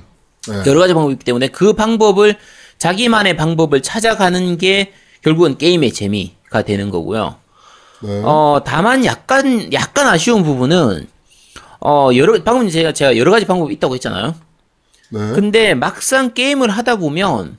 [0.49, 0.63] 네.
[0.67, 2.37] 여러 가지 방법이 있기 때문에 그 방법을
[2.79, 7.37] 자기만의 방법을 찾아가는 게 결국은 게임의 재미가 되는 거고요.
[8.01, 8.23] 네.
[8.25, 11.07] 어, 다만 약간, 약간 아쉬운 부분은,
[11.85, 14.35] 어, 여러, 방금 제가, 제가 여러 가지 방법이 있다고 했잖아요.
[15.11, 15.19] 네.
[15.35, 17.59] 근데 막상 게임을 하다 보면,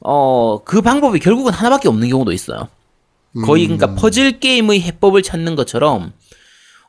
[0.00, 2.68] 어, 그 방법이 결국은 하나밖에 없는 경우도 있어요.
[3.44, 6.12] 거의, 그러니까 퍼즐 게임의 해법을 찾는 것처럼,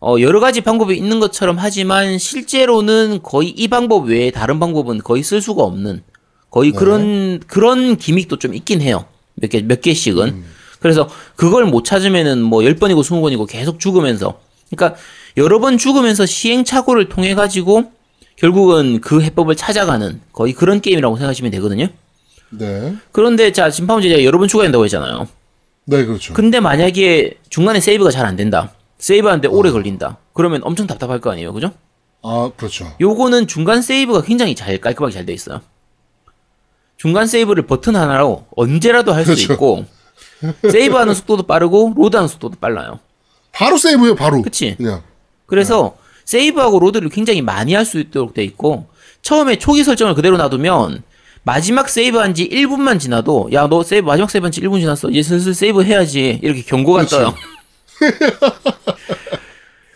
[0.02, 5.24] 어, 여러 가지 방법이 있는 것처럼 하지만, 실제로는 거의 이 방법 외에 다른 방법은 거의
[5.24, 6.04] 쓸 수가 없는,
[6.52, 9.06] 거의 그런, 그런 기믹도 좀 있긴 해요.
[9.36, 10.44] 몇 개, 몇 개씩은.
[10.80, 14.40] 그래서 그걸 못 찾으면은 뭐 10번이고 20번이고 계속 죽으면서.
[14.70, 15.00] 그러니까
[15.38, 17.92] 여러 번 죽으면서 시행착오를 통해 가지고
[18.38, 21.88] 결국은 그 해법을 찾아가는 거의 그런 게임이라고 생각하시면 되거든요.
[22.52, 22.96] 네.
[23.12, 25.28] 그런데 자, 심파운지 제가 여러 번 죽어야 된다고 했잖아요.
[25.86, 26.34] 네, 그렇죠.
[26.34, 28.72] 근데 만약에 중간에 세이브가 잘 안 된다.
[28.98, 30.18] 세이브하는데 오래 걸린다.
[30.34, 31.54] 그러면 엄청 답답할 거 아니에요.
[31.54, 31.72] 그죠?
[32.24, 32.92] 아, 그렇죠.
[33.00, 35.62] 요거는 중간 세이브가 굉장히 잘 깔끔하게 잘 돼 있어요.
[36.98, 39.54] 중간 세이브를 버튼 하나로 언제라도 할수 그렇죠.
[39.54, 39.86] 있고
[40.72, 43.00] 세이브하는 속도도 빠르고 로드하는 속도도 빨라요.
[43.52, 44.42] 바로 세이브해요, 바로.
[44.42, 44.76] 그치?
[44.78, 45.04] 그냥.
[45.46, 48.88] 그래서 세이브하고 로드를 굉장히 많이 할 수 있도록 돼 있고
[49.22, 51.04] 처음에 초기 설정을 그대로 놔두면
[51.44, 55.54] 마지막 세이브한 지 1분만 지나도 야 너 세이브 마지막 세이브한 지 1분 지났어 이제 슬슬
[55.54, 57.16] 세이브 해야지 이렇게 경고가 그치.
[57.16, 57.34] 떠요.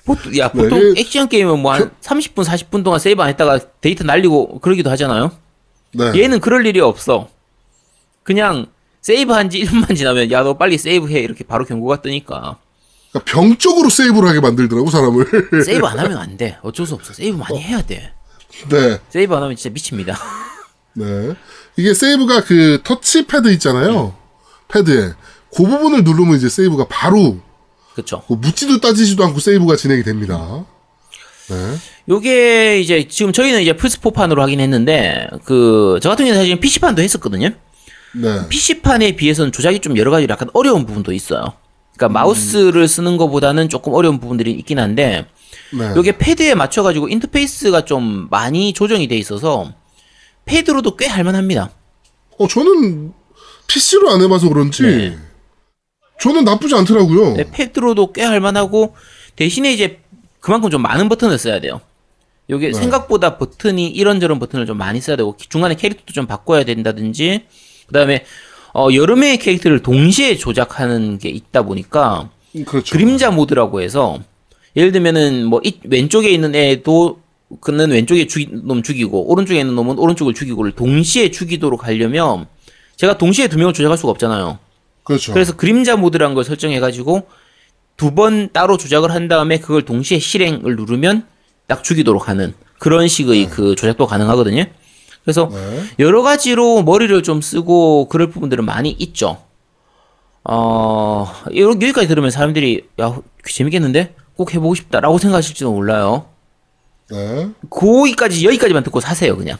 [0.06, 4.04] 보통, 야 보통 네, 액션 게임은 뭐 한 30분 40분 동안 세이브 안 했다가 데이터
[4.04, 5.32] 날리고 그러기도 하잖아요.
[5.94, 6.12] 네.
[6.16, 7.28] 얘는 그럴 일이 없어.
[8.24, 8.68] 그냥
[9.02, 12.58] 세이브한 지 1분만 지나면 야 너 빨리 세이브해 이렇게 바로 경고가 뜨니까
[13.12, 15.26] 그러니까 병적으로 세이브를 하게 만들더라고, 사람을.
[15.66, 16.58] 세이브 안 하면 안 돼.
[16.62, 17.14] 어쩔 수 없어.
[17.14, 18.14] 세이브 많이 해야 돼.
[18.70, 19.00] 네.
[19.10, 20.18] 세이브 안 하면 진짜 미칩니다.
[20.94, 21.34] 네.
[21.78, 24.16] 이게 세이브가 그 터치 패드 있잖아요.
[24.68, 25.14] 패드에.
[25.56, 27.40] 그 부분을 누르면 이제 세이브가 바로
[27.96, 28.22] 그쵸.
[28.28, 30.66] 그 묻지도 따지지도 않고 세이브가 진행이 됩니다.
[31.50, 31.76] 네.
[32.08, 37.50] 요게 이제 지금 저희는 이제 플스4판으로 하긴 했는데 그 저 같은 경우는 사실 PC판도 했었거든요.
[38.16, 38.48] 네.
[38.50, 41.54] PC판에 비해서는 조작이 좀 여러 가지 약간 어려운 부분도 있어요.
[42.00, 45.26] 그러니까 마우스를 쓰는 것보다는 조금 어려운 부분들이 있긴 한데
[45.78, 45.94] 네.
[45.96, 49.74] 요게 패드에 맞춰 가지고 인터페이스가 좀 많이 조정이 돼 있어서
[50.46, 51.70] 패드로도 꽤 할만합니다.
[52.38, 53.12] 어, 저는
[53.68, 55.18] PC로 안 해봐서 그런지 네.
[56.22, 57.36] 저는 나쁘지 않더라고요.
[57.36, 58.96] 네, 패드로도 꽤 할만하고
[59.36, 60.00] 대신에 이제
[60.40, 61.82] 그만큼 좀 많은 버튼을 써야 돼요.
[62.50, 62.74] 요게 네.
[62.74, 67.46] 생각보다 버튼이 이런저런 버튼을 좀 많이 써야 되고 중간에 캐릭터도 좀 바꿔야 된다든지
[67.88, 68.26] 그다음에
[68.74, 72.30] 어 여러 명의 캐릭터를 동시에 조작하는 게 있다 보니까
[72.66, 72.92] 그렇죠.
[72.94, 74.20] 그림자 모드라고 해서
[74.76, 77.20] 예를 들면은 뭐 이, 왼쪽에 있는 애도
[77.62, 82.46] 그는 왼쪽에 죽이, 놈 죽이고 오른쪽에 있는 놈은 오른쪽을 죽이고를 동시에 죽이도록 하려면
[82.96, 84.60] 제가 동시에 두 명을 조작할 수가 없잖아요.
[85.04, 85.34] 그렇죠.
[85.34, 87.24] 그래서 그림자 모드라는 걸 설정해 가지고
[87.98, 91.26] 두 번 따로 조작을 한 다음에 그걸 동시에 실행을 누르면
[91.68, 94.66] 딱 죽이도록 하는 그런 식의 그 조작도 가능하거든요.
[95.30, 95.84] 그래서 네.
[96.00, 99.38] 여러 가지로 머리를 좀 쓰고 그럴 부분들은 많이 있죠.
[100.44, 103.16] 어, 요- 여기까지 들으면 사람들이 야,
[103.48, 104.16] 재밌겠는데?
[104.36, 106.26] 꼭 해보고 싶다라고 생각하실지도 몰라요.
[107.12, 107.50] 네.
[107.70, 109.58] 거기까지, 여기까지만 듣고 사세요, 그냥.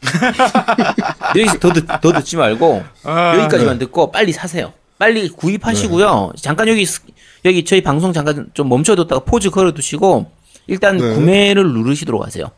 [1.36, 4.72] 여기서 더, 듣, 더 듣지 말고, 아, 여기까지만 듣고 빨리 사세요.
[4.98, 6.32] 빨리 구입하시고요.
[6.40, 7.00] 잠깐 여기, 스-
[7.44, 10.30] 여기 저희 방송 잠깐 좀 멈춰뒀다가 pause 걸어두시고,
[10.68, 11.14] 일단 네.
[11.14, 12.50] 구매를 누르시도록 하세요.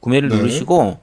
[0.00, 0.36] 구매를 네.
[0.36, 0.98] 누르시고,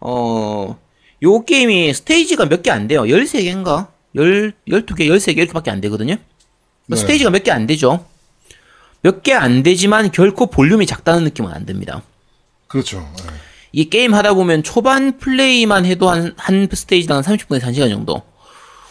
[0.00, 0.78] 어,
[1.22, 3.02] 요 게임이 스테이지가 몇 개 안 돼요.
[3.02, 3.88] 13개인가?
[4.16, 6.16] 10, 12개, 13개 이렇게밖에 안 되거든요.
[6.86, 6.96] 네.
[6.96, 8.04] 스테이지가 몇 개 안 되죠.
[9.02, 12.02] 몇 개 안 되지만 결코 볼륨이 작다는 느낌은 안 듭니다.
[12.66, 13.00] 그렇죠.
[13.18, 13.24] 네.
[13.72, 18.22] 이 게임 하다 보면 초반 플레이만 해도 한, 한 스테이지당 한 30분에서 1시간 정도.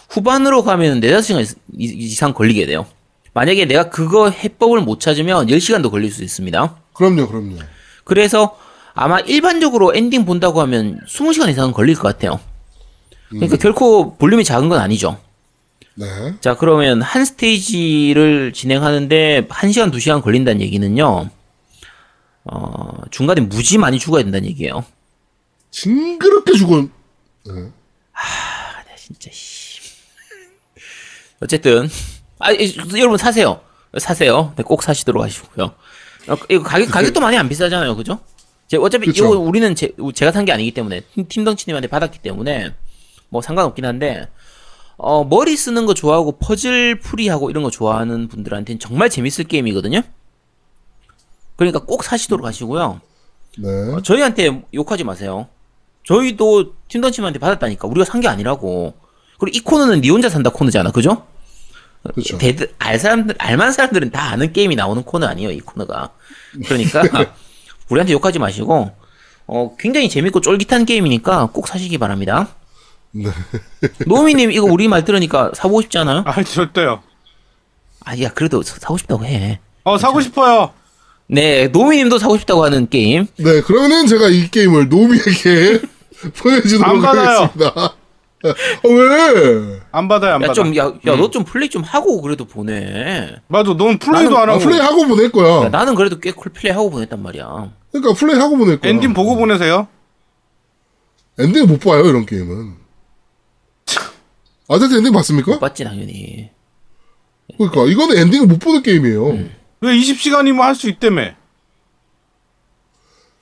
[0.09, 1.43] 후반으로 가면 4, 5시간
[1.77, 2.85] 이- 이상 걸리게 돼요.
[3.33, 6.75] 만약에 내가 그거 해법을 못 찾으면 10시간도 걸릴 수 있습니다.
[6.93, 7.57] 그럼요, 그럼요.
[8.05, 8.57] 그래서
[9.01, 12.39] 아마 일반적으로 엔딩 본다고 하면 20시간 이상은 걸릴 것 같아요.
[13.29, 15.17] 그러니까 결코 볼륨이 작은 건 아니죠.
[15.95, 16.33] 네.
[16.41, 21.29] 자, 그러면 한 스테이지를 진행하는데 1시간, 2시간 걸린다는 얘기는요.
[22.43, 24.83] 어, 중간에 무지 많이 죽어야 된다는 얘기예요.
[25.71, 26.81] 징그럽게 죽어.
[26.81, 27.71] 네.
[28.97, 29.79] 진짜 씨.
[31.41, 31.89] 어쨌든
[32.39, 33.61] 아 이- 여러분 사세요.
[33.97, 34.53] 사세요.
[34.57, 35.65] 네, 꼭 사시도록 하시고요.
[36.27, 38.19] 어, 이거 가격 가격도 많이 안 비싸잖아요, 그죠?
[38.69, 39.25] 제 어차피 그쵸.
[39.25, 42.73] 이거 우리는 제, 제가 산 게 아니기 때문에 팀- 팀덩치님한테 받았기 때문에
[43.29, 44.27] 뭐 상관없긴 한데
[44.95, 50.01] 어 머리 쓰는 거 좋아하고 퍼즐 풀이하고 이런 거 좋아하는 분들한테는 정말 재밌을 게임이거든요.
[51.55, 53.01] 그러니까 꼭 사시도록 하시고요.
[53.57, 53.67] 네.
[53.93, 55.47] 어, 저희한테 욕하지 마세요.
[56.05, 58.93] 저희도 팀던치님한테 받았다니까 우리가 산 게 아니라고.
[59.39, 61.25] 그리고 이 코너는 니 혼자 산다 코너잖아, 그죠?
[62.03, 62.37] 그렇죠.
[62.77, 66.11] 알 사람들, 알만한 사람들은 다 아는 게임이 나오는 코너 아니에요, 이 코너가.
[66.65, 67.01] 그러니까
[67.89, 68.91] 우리한테 욕하지 마시고
[69.47, 72.49] 어 굉장히 재밌고 쫄깃한 게임이니까 꼭 사시기 바랍니다.
[73.11, 73.29] 네.
[74.05, 76.23] 노미님 이거 우리 말 들으니까 사보고 싶지 않아요?
[76.25, 77.01] 아 절대요.
[78.05, 79.59] 아야 그래도 사- 사고 싶다고 해.
[79.83, 80.71] 어 사고 싶어요.
[81.27, 83.27] 네, 노미님도 사고 싶다고 하는 게임.
[83.37, 85.81] 네, 그러면은 제가 이 게임을 노미에게
[86.37, 87.03] 보내주도록.
[87.03, 87.93] 하겠습니다.
[88.41, 89.79] 어, 왜?
[89.91, 90.53] 안 받아요 안 야 받아.
[90.53, 93.35] 좀 야야너좀 플레이 좀 하고 그래도 보내.
[93.47, 93.73] 맞아.
[93.75, 95.65] 넌 플레이도 나는- 안 아, 하고 플레이 하고 보낼 거야.
[95.65, 97.71] 야, 나는 그래도 꽤 플레이 하고 보냈단 말이야.
[97.91, 98.91] 그러니까 플레이 하고 보낼 거야.
[98.91, 99.87] 엔딩 보고 보내세요.
[101.39, 102.75] 엔딩 못 봐요, 이런 게임은.
[104.67, 105.51] 아저씨 엔딩 봤습니까?
[105.53, 106.49] 못 봤지 당연히.
[107.57, 109.29] 그러니까 이거는 엔딩을 못 보는 게임이에요.
[109.31, 109.51] 음.
[109.81, 111.31] 왜 20시간이면 할 수 있다며.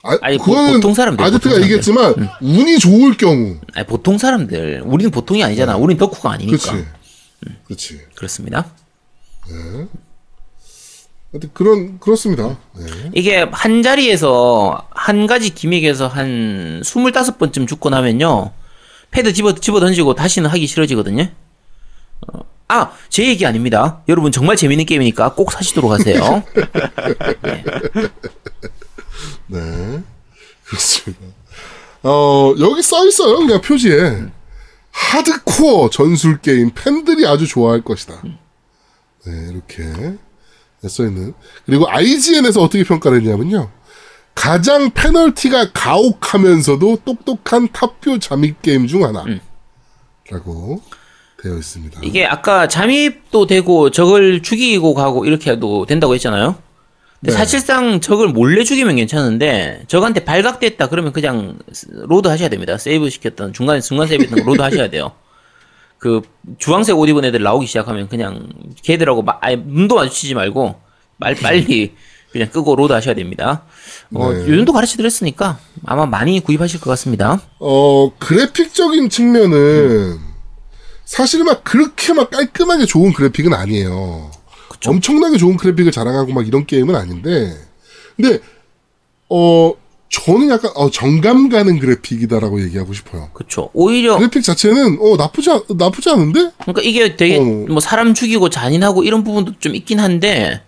[0.04, 3.58] 아, 아니, 보- 그거는 보통 사람들, 아저트가 보통 얘기했지만 운이 좋을 경우.
[3.74, 5.76] 아니 보통 사람들 우리는 보통이 아니잖아.
[5.76, 6.56] 우린 덕후가 아니니까.
[6.72, 6.86] 그렇지.
[7.66, 8.00] 그렇지.
[8.14, 8.72] 그렇습니다.
[9.40, 9.88] 하여튼
[11.52, 12.56] 그런 그렇습니다.
[12.74, 12.86] 네.
[13.14, 18.52] 이게 한 자리에서 한 가지 기믹에서 한 25번쯤 죽고 나면요.
[19.10, 21.28] 패드 집어 집어 던지고 다시는 하기 싫어지거든요.
[22.32, 24.00] 어, 아, 제 얘기 아닙니다.
[24.08, 26.18] 여러분 정말 재밌는 게임이니까 꼭 사시도록 하세요.
[29.48, 30.02] 네.
[30.64, 31.20] 그렇습니다.
[32.04, 33.38] 어, 여기 써 있어요.
[33.38, 34.28] 그냥 표지에.
[34.90, 38.22] 하드코어 전술 게임 팬들이 아주 좋아할 것이다.
[39.26, 40.16] 네, 이렇게
[40.86, 41.34] 써 있는.
[41.66, 43.70] 그리고 IGN에서 어떻게 평가를 했냐면요.
[44.34, 49.24] 가장 페널티가 가혹하면서도 똑똑한 top view 잠입 게임 중 하나.
[50.30, 50.80] 라고
[51.42, 52.00] 되어 있습니다.
[52.04, 56.56] 이게 아까 잠입도 되고 적을 죽이고 가고 이렇게 해도 된다고 했잖아요.
[57.20, 57.36] 근데 네.
[57.36, 61.58] 사실상 적을 몰래 죽이면 괜찮은데 적한테 발각됐다 그러면 그냥
[61.92, 62.78] 로드 하셔야 됩니다.
[62.78, 65.12] 세이브 시켰던 중간에 중간 세이브했던 거 로드 하셔야 돼요.
[65.98, 66.22] 그
[66.58, 68.48] 주황색 옷 입은 애들 나오기 시작하면 그냥
[68.82, 70.76] 걔들하고 마, 아예 눈도 마주치지 말고
[71.16, 71.94] 말 빨리
[72.30, 73.64] 그냥 끄고 로드 하셔야 됩니다.
[74.14, 74.48] 어, 네.
[74.48, 77.40] 요 정도 가르쳐 드렸으니까 아마 많이 구입하실 것 같습니다.
[77.58, 80.18] 어, 그래픽적인 측면은
[81.04, 84.30] 사실 막 그렇게 막 깔끔하게 좋은 그래픽은 아니에요.
[84.86, 87.56] 엄청나게 좋은 그래픽을 자랑하고 막 이런 게임은 아닌데,
[88.14, 88.38] 근데,
[89.28, 89.72] 어,
[90.10, 93.28] 저는 약간 어, 정감 가는 그래픽이다라고 얘기하고 싶어요.
[93.34, 93.70] 그쵸.
[93.74, 96.50] 오히려 그래픽 자체는 어 나쁘지 않, 나쁘지 않은데?
[96.62, 97.42] 그러니까 이게 되게 어.
[97.42, 100.62] 뭐 사람 죽이고 잔인하고 이런 부분도 좀 있긴 한데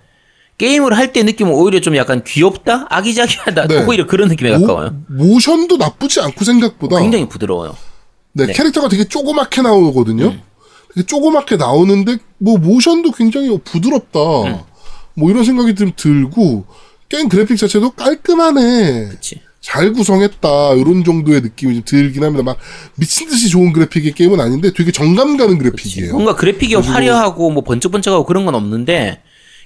[0.58, 3.84] 게임을 할 때 느낌은 오히려 좀 약간 귀엽다, 아기자기하다, 네.
[3.86, 4.94] 오히려 그런 느낌에 가까워요.
[5.08, 7.74] 모, 모션도 나쁘지 않고 생각보다 굉장히 부드러워요.
[8.32, 8.52] 네, 네.
[8.52, 10.26] 캐릭터가 되게 조그맣게 나오거든요.
[10.26, 10.42] 음.
[10.94, 14.20] 되게 조그맣게 나오는데 뭐 모션도 굉장히 부드럽다.
[14.20, 14.58] 음.
[15.14, 16.66] 뭐 이런 생각이 좀 들고
[17.10, 19.08] 게임 그래픽 자체도 깔끔하네.
[19.10, 19.40] 그치.
[19.60, 20.74] 잘 구성했다.
[20.74, 22.42] 이런 정도의 느낌이 좀 들긴 합니다.
[22.42, 22.56] 막
[22.94, 26.12] 미친 듯이 좋은 그래픽의 게임은 아닌데 되게 정감 가는 그래픽이에요.
[26.12, 29.20] 뭔가 그래픽이 화려하고 뭐 번쩍번쩍하고 그런 건 없는데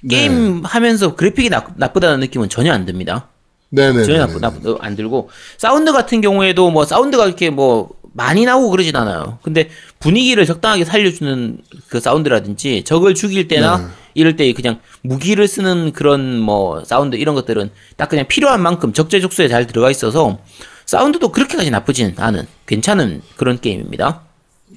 [0.09, 3.29] 게임 하면서 그래픽이 나, 나쁘다는 느낌은 전혀 안 듭니다.
[3.69, 4.03] 네네.
[4.03, 8.95] 전혀 나쁘, 나쁘, 안 들고 사운드 같은 경우에도 뭐 사운드가 이렇게 뭐 많이 나오고 그러진
[8.95, 9.39] 않아요.
[9.43, 9.69] 근데
[9.99, 11.57] 분위기를 적당하게 살려주는
[11.89, 13.85] 그 사운드라든지 적을 죽일 때나 네.
[14.15, 19.47] 이럴 때 그냥 무기를 쓰는 그런 뭐 사운드 이런 것들은 딱 그냥 필요한 만큼 적재적소에
[19.47, 20.39] 잘 들어가 있어서
[20.85, 24.21] 사운드도 그렇게까지 나쁘진 않은 괜찮은 그런 게임입니다.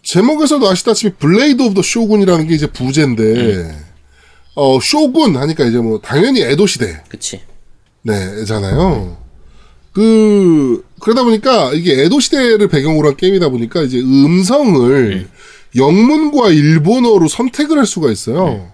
[0.02, 3.84] 제목에서도 아시다시피 Blade of the Shogun이라는 게 이제 부제인데 음.
[4.54, 7.40] 어 쇼군 하니까 이제 뭐 당연히 에도 시대 그치.
[8.02, 9.16] 네잖아요.
[9.92, 15.28] 그 그러다 보니까 이게 에도 시대를 배경으로 한 게임이다 보니까 이제 음성을
[15.76, 18.72] 영문과 일본어로 선택을 할 수가 있어요.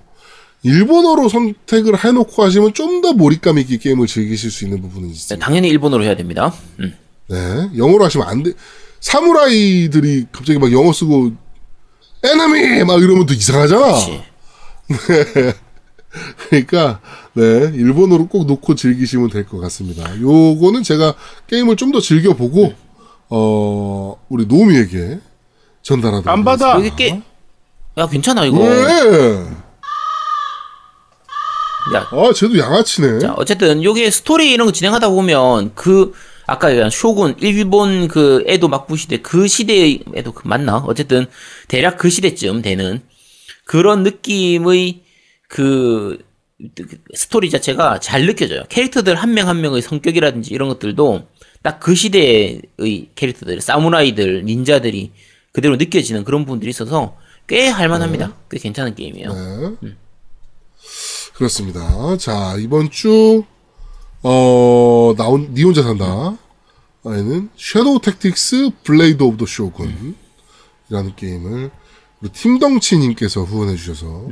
[0.64, 5.44] 일본어로 선택을 해놓고 하시면 좀 더 몰입감 있게 게임을 즐기실 수 있는 부분은 네, 있습니다.
[5.44, 6.54] 당연히 일본어로 해야 됩니다.
[6.80, 6.96] 음.
[7.28, 7.36] 네,
[7.76, 8.52] 영어로 하시면 안 돼.
[9.00, 11.32] 사무라이들이 갑자기 막 영어 쓰고
[12.22, 13.92] 에너미 막 이러면 또 이상하잖아.
[13.92, 14.22] 그치.
[16.48, 17.00] 그러니까
[17.34, 20.18] 네 일본어로 꼭 놓고 즐기시면 될 것 같습니다.
[20.20, 21.14] 요거는 제가
[21.48, 22.72] 게임을 좀 더 즐겨보고
[23.30, 25.18] 어 우리 노미에게
[25.82, 26.72] 전달하도록 안 받아.
[26.76, 27.20] 여기 게,
[27.98, 28.58] 야, 괜찮아, 이거.
[28.60, 29.44] 왜?
[31.94, 33.18] 야, 아 쟤도 양아치네.
[33.18, 36.12] 자, 어쨌든 요게 스토리 이런 거 진행하다 보면 그
[36.46, 40.78] 아까 얘기한 쇼군 일본 그 에도 막부 시대 그 시대에도 그 맞나?
[40.78, 41.26] 어쨌든
[41.68, 43.00] 대략 그 시대쯤 되는
[43.64, 45.02] 그런 느낌의
[45.48, 46.18] 그
[47.14, 48.62] 스토리 자체가 잘 느껴져요.
[48.68, 51.26] 캐릭터들 한 명 한 명의 성격이라든지 이런 것들도
[51.62, 52.60] 딱 그 시대의
[53.14, 55.12] 캐릭터들, 사무라이들, 닌자들이
[55.52, 57.16] 그대로 느껴지는 그런 부분들이 있어서
[57.46, 58.36] 꽤 할만합니다.
[58.50, 59.76] 꽤 괜찮은 게임이에요.
[59.80, 59.96] 네.
[61.34, 62.16] 그렇습니다.
[62.16, 63.44] 자, 이번 주,
[64.22, 66.36] 어, 나온, 니 혼자 산다.
[67.06, 70.14] 에는 Shadow Tactics Blade of the Shogun.
[70.88, 71.70] 이라는 게임을
[72.22, 74.26] 우리 팀덩치님께서 후원해 주셔서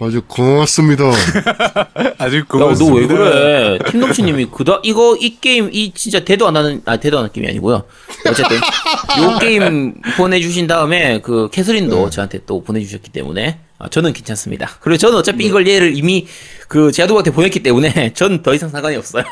[0.00, 1.04] 아주 고맙습니다.
[2.16, 3.14] 아주 야, 고맙습니다.
[3.14, 3.78] 너왜 그래?
[3.90, 7.48] 팀덩치님이 그다 이거 이 게임 이 진짜 되도 안 하는 아 되도 안 하는 게임이
[7.50, 7.84] 아니고요.
[8.26, 14.70] 어쨌든 요 게임 보내주신 다음에 그 캐서린도 저한테 또 보내주셨기 때문에 아, 저는 괜찮습니다.
[14.80, 16.26] 그리고 저는 어차피 이걸 얘를 이미
[16.68, 19.24] 그 제아도한테 보냈기 때문에 전 더 이상 상관이 없어요.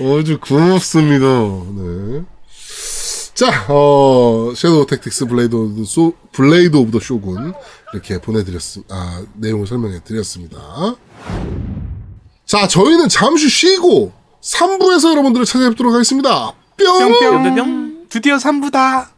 [0.00, 1.26] 아주 고맙습니다.
[1.26, 2.22] 네.
[3.34, 7.52] 자, 어, Shadow Tactics Blade of the Sho, Blade of the Shogun.
[7.92, 10.58] 이렇게 보내드렸습, 아, 내용을 설명해 드렸습니다.
[12.46, 16.52] 자, 저희는 잠시 쉬고 3부에서 여러분들을 찾아뵙도록 하겠습니다.
[16.78, 17.12] 뿅!
[17.54, 18.06] 뿅뿅.
[18.08, 19.08] 드디어 3부다.